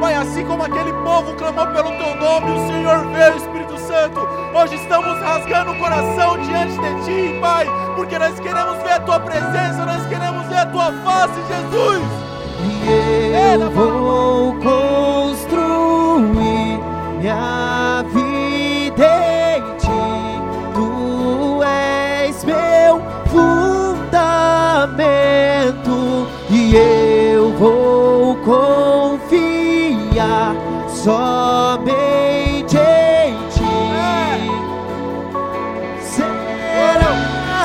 [0.00, 4.20] Pai, assim como aquele povo clamou pelo teu nome, o Senhor veio, Espírito Santo.
[4.54, 9.20] Hoje estamos rasgando o coração diante de ti, Pai, porque nós queremos ver a tua
[9.20, 12.02] presença, nós queremos ver a tua face, Jesus.
[12.84, 15.11] E eu vou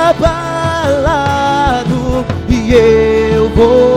[0.10, 1.86] abalado
[2.48, 3.97] e eu vou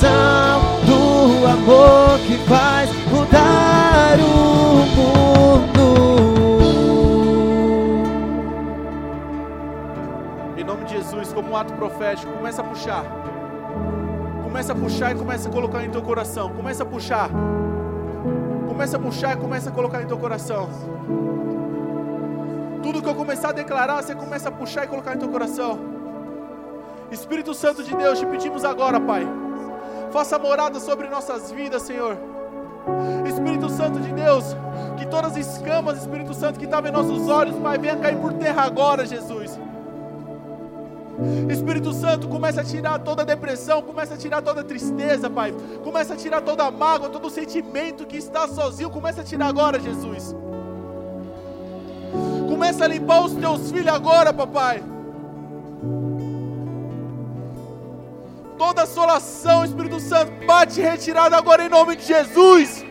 [0.00, 5.90] coração do amor que faz mudar o mundo.
[10.56, 13.04] Em nome de Jesus, como um ato profético, começa a puxar.
[14.42, 16.50] Começa a puxar e começa a colocar em teu coração.
[16.50, 17.30] Começa a puxar.
[18.66, 20.68] Começa a puxar e começa a colocar em teu coração.
[22.82, 25.78] Tudo que eu começar a declarar, você começa a puxar e colocar em teu coração.
[27.10, 29.26] Espírito Santo de Deus, te pedimos agora, Pai.
[30.12, 32.16] Faça morada sobre nossas vidas, Senhor.
[33.26, 34.44] Espírito Santo de Deus,
[34.98, 38.32] que todas as escamas, Espírito Santo, que estavam em nossos olhos, Pai, venha cair por
[38.32, 39.58] terra agora, Jesus.
[41.50, 45.54] Espírito Santo, começa a tirar toda a depressão, começa a tirar toda a tristeza, Pai.
[45.84, 49.46] Começa a tirar toda a mágoa, todo o sentimento que está sozinho, começa a tirar
[49.46, 50.34] agora, Jesus.
[52.48, 54.82] Começa a limpar os teus filhos agora, papai.
[58.60, 62.84] Toda assolação, Espírito Santo, bate retirada agora em nome de Jesus.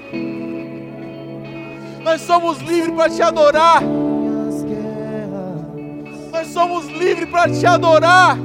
[2.01, 3.83] Nós somos livres para te adorar.
[6.31, 8.35] Nós somos livres para te adorar.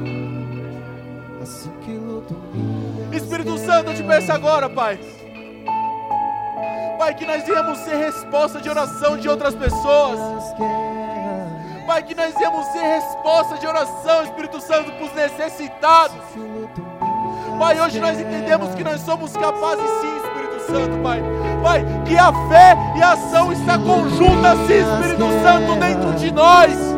[3.11, 4.99] Espírito Santo, eu te peço agora, Pai.
[6.99, 10.19] Pai, que nós venhamos ser resposta de oração de outras pessoas.
[11.87, 16.21] Pai, que nós venhamos ser resposta de oração, Espírito Santo, para os necessitados.
[17.59, 21.23] Pai, hoje nós entendemos que nós somos capazes sim, Espírito Santo, Pai.
[21.63, 26.95] Pai, que a fé e a ação está conjunta sim, Espírito Santo, dentro de nós.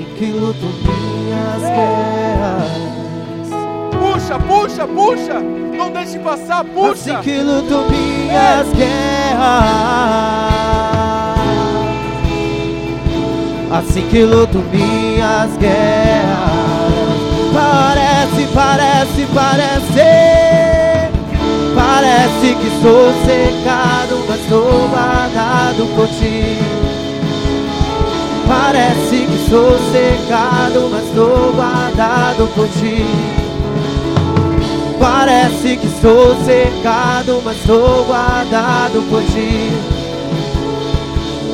[0.00, 2.70] Assim que luto minhas guerras.
[3.98, 5.40] Puxa, puxa, puxa.
[5.76, 6.92] Não deixe passar, puxa.
[6.92, 9.70] Assim que luto minhas guerras.
[13.70, 16.69] Assim que luto minhas guerras.
[17.52, 20.40] Parece, parece, parece.
[21.74, 26.58] Parece que sou secado, mas sou guardado por ti.
[28.48, 33.04] Parece que sou secado, mas sou guardado por ti.
[34.98, 39.70] Parece que sou secado, mas sou guardado por ti.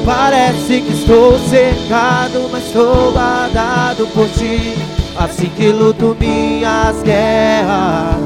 [0.05, 4.96] Parece que estou secado, mas sou guardado por ti.
[5.19, 8.17] Assim que luto minhas guerras.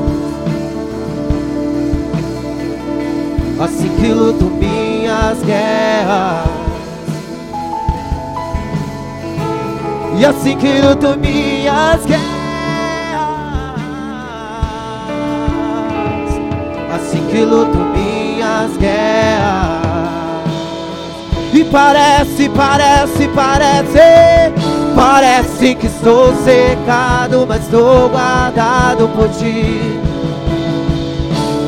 [3.61, 6.49] Assim que luto minhas guerras.
[10.19, 12.31] E assim que luto minhas guerras.
[16.97, 19.81] Assim que luto minhas guerras.
[21.55, 24.70] E parece, parece, parece,
[25.61, 30.01] parece que estou secado, mas estou guardado por ti.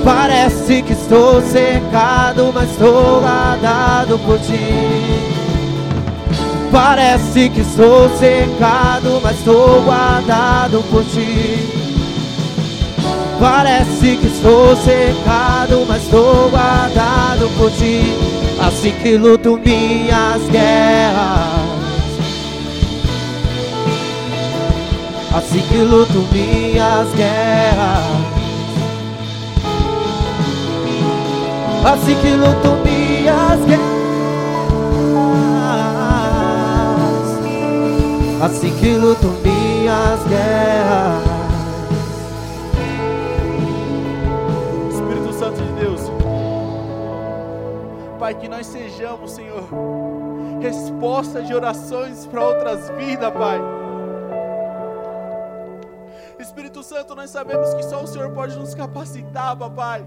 [0.02, 5.20] Parece que estou secado, mas estou guardado por ti.
[6.72, 11.68] Parece que estou secado, mas estou guardado por ti.
[13.38, 18.16] Parece que estou secado, mas estou guardado por ti.
[18.58, 21.41] Assim que luto minhas guerras.
[25.34, 28.04] Assim que luto minhas guerras.
[31.84, 33.92] Assim que luto minhas guerras.
[38.42, 41.22] Assim que luto minhas guerras.
[44.90, 46.00] Espírito Santo de Deus.
[48.18, 49.64] Pai, que nós sejamos, Senhor,
[50.60, 53.81] resposta de orações para outras vidas, Pai.
[56.92, 60.06] Santo, nós sabemos que só o Senhor pode nos capacitar, papai.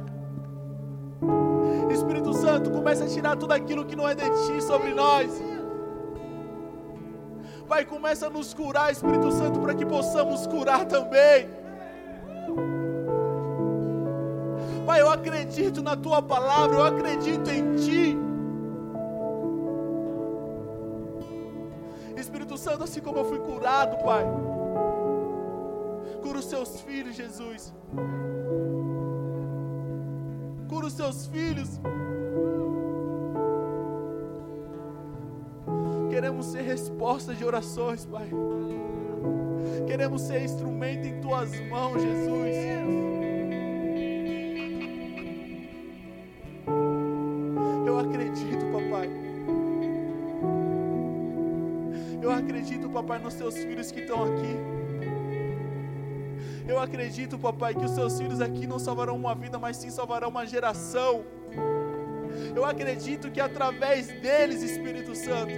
[1.91, 5.41] Espírito Santo, começa a tirar tudo aquilo que não é de ti sobre nós.
[7.67, 11.49] Pai, começa a nos curar, Espírito Santo, para que possamos curar também.
[14.86, 18.15] Pai, eu acredito na tua palavra, eu acredito em ti.
[22.15, 24.23] Espírito Santo, assim como eu fui curado, Pai,
[26.26, 27.71] cura os seus filhos, Jesus.
[30.67, 31.80] Cura os seus filhos.
[36.09, 38.28] Queremos ser resposta de orações, Pai.
[39.86, 42.55] Queremos ser instrumento em tuas mãos, Jesus.
[47.86, 49.09] Eu acredito, papai.
[52.19, 54.84] Eu acredito, papai, nos teus filhos que estão aqui.
[56.68, 60.30] Eu acredito, papai, que os seus filhos aqui não salvarão uma vida, mas sim salvarão
[60.30, 61.24] uma geração.
[62.55, 65.53] Eu acredito que através deles, Espírito Santo,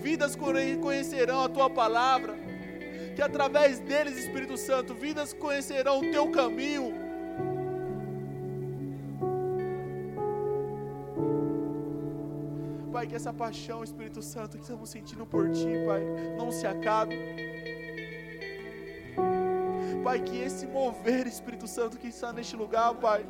[0.00, 2.36] vidas conhecerão a tua palavra.
[3.16, 6.94] Que através deles, Espírito Santo, vidas conhecerão o teu caminho.
[12.92, 16.02] Pai, que essa paixão, Espírito Santo, que estamos sentindo por Ti, Pai,
[16.36, 17.16] não se acabe.
[20.08, 23.26] Pai, que esse mover, Espírito Santo, que está neste lugar, Pai,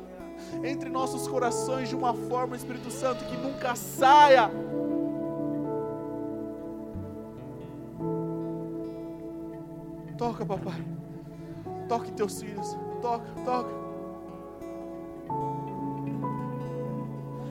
[0.63, 4.49] entre nossos corações de uma forma, Espírito Santo, que nunca saia.
[10.17, 10.81] Toca, papai.
[11.89, 12.77] Toque teus filhos.
[13.01, 13.69] Toca, toca.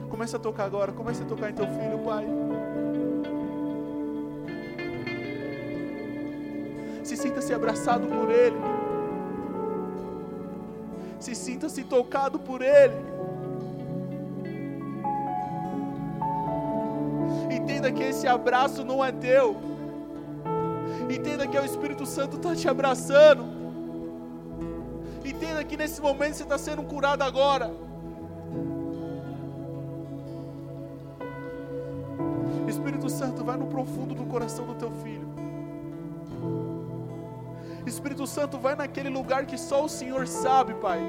[0.09, 0.91] Começa a tocar agora.
[0.91, 2.25] Começa a tocar em teu filho, pai.
[7.03, 8.78] Se sinta-se abraçado por ele
[11.19, 12.95] se sinta-se tocado por Ele.
[17.51, 19.57] Entenda que esse abraço não é teu.
[21.09, 23.45] Entenda que é o Espírito Santo está te abraçando.
[25.25, 27.88] Entenda que nesse momento você está sendo curado agora.
[38.35, 41.01] Santo, vai naquele lugar que só o Senhor sabe, Pai.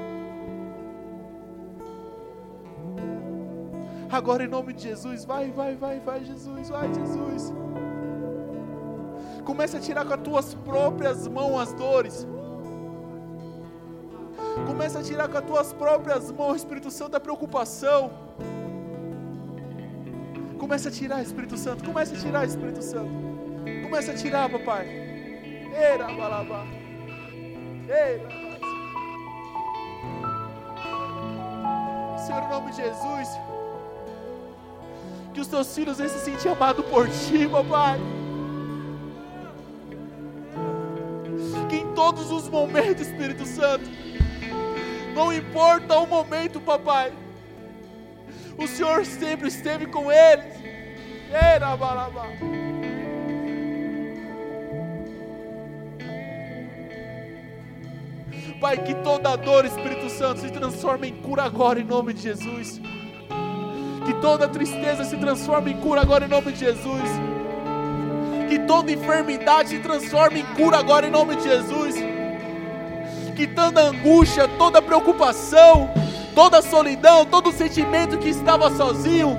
[4.19, 7.53] Agora em nome de Jesus, vai, vai, vai, vai, Jesus, vai, Jesus.
[9.45, 12.27] Comece a tirar com as tuas próprias mãos as dores.
[14.67, 18.11] Comece a tirar com as tuas próprias mãos, Espírito Santo, a preocupação.
[20.59, 21.83] Comece a tirar, Espírito Santo.
[21.83, 23.11] Comece a tirar, Espírito Santo.
[23.83, 24.85] Comece a tirar, papai.
[25.73, 26.80] Era balabá.
[32.25, 33.27] Senhor, em nome de Jesus,
[35.33, 37.99] que os teus filhos venham se sentir amados por ti, papai.
[41.69, 43.89] Que em todos os momentos, Espírito Santo,
[45.13, 47.11] não importa o momento, papai,
[48.57, 50.55] o Senhor sempre esteve com eles.
[51.29, 52.27] Era balabá.
[58.61, 62.79] Pai, que toda dor, Espírito Santo, se transforme em cura agora em nome de Jesus.
[64.05, 67.01] Que toda tristeza se transforme em cura agora em nome de Jesus.
[68.47, 71.95] Que toda enfermidade se transforme em cura agora em nome de Jesus.
[73.35, 75.89] Que toda angústia, toda preocupação,
[76.35, 79.35] toda solidão, todo sentimento que estava sozinho,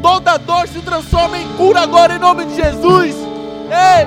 [0.00, 3.16] toda dor se transforme em cura agora em nome de Jesus.
[3.66, 4.06] Ei!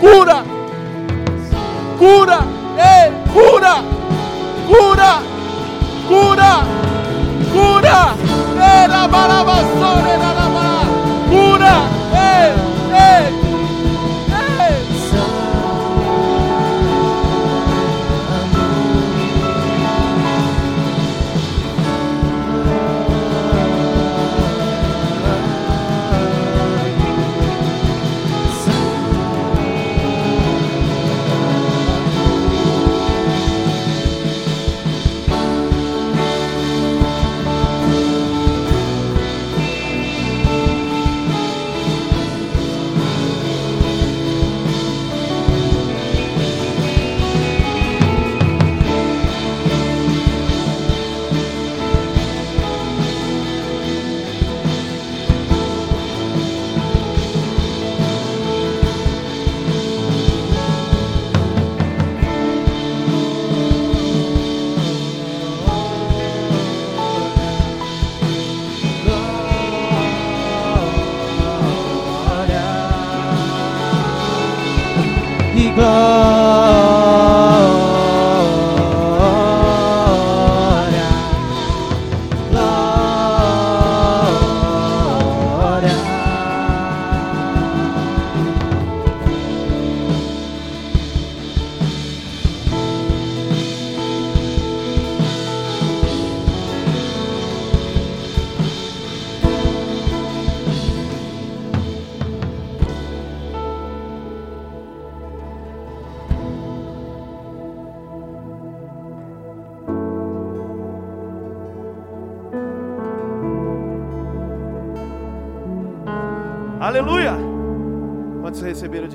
[0.00, 0.51] Cura!
[2.02, 2.44] Cura,
[2.76, 3.84] ei, cura,
[4.66, 5.22] cura,
[6.08, 6.64] cura,
[7.52, 8.14] cura,
[8.58, 10.48] era barabassore, era
[11.30, 11.74] cura,
[12.12, 12.52] ei,
[12.92, 13.41] ei.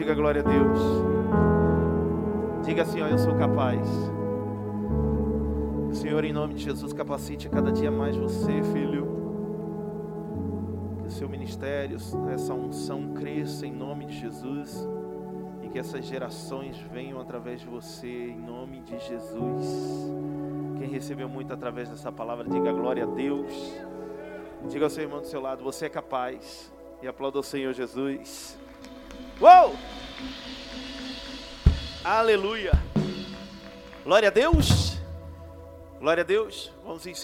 [0.07, 0.79] Diga glória a Deus.
[2.65, 3.85] Diga assim: ó, eu sou capaz.
[5.91, 9.05] Senhor, em nome de Jesus, capacite cada dia mais você, filho.
[11.01, 11.97] Que o seu ministério,
[12.33, 14.87] essa unção cresça em nome de Jesus.
[15.61, 20.09] E que essas gerações venham através de você, em nome de Jesus.
[20.77, 23.51] Quem recebeu muito através dessa palavra, diga glória a Deus.
[24.69, 26.71] Diga ao seu irmão do seu lado: Você é capaz.
[27.01, 28.57] E aplauda o Senhor Jesus.
[29.39, 29.75] Uou!
[32.03, 32.71] Aleluia!
[34.03, 34.97] Glória a Deus!
[35.99, 36.71] Glória a Deus!
[36.83, 37.15] Vamos encerrar.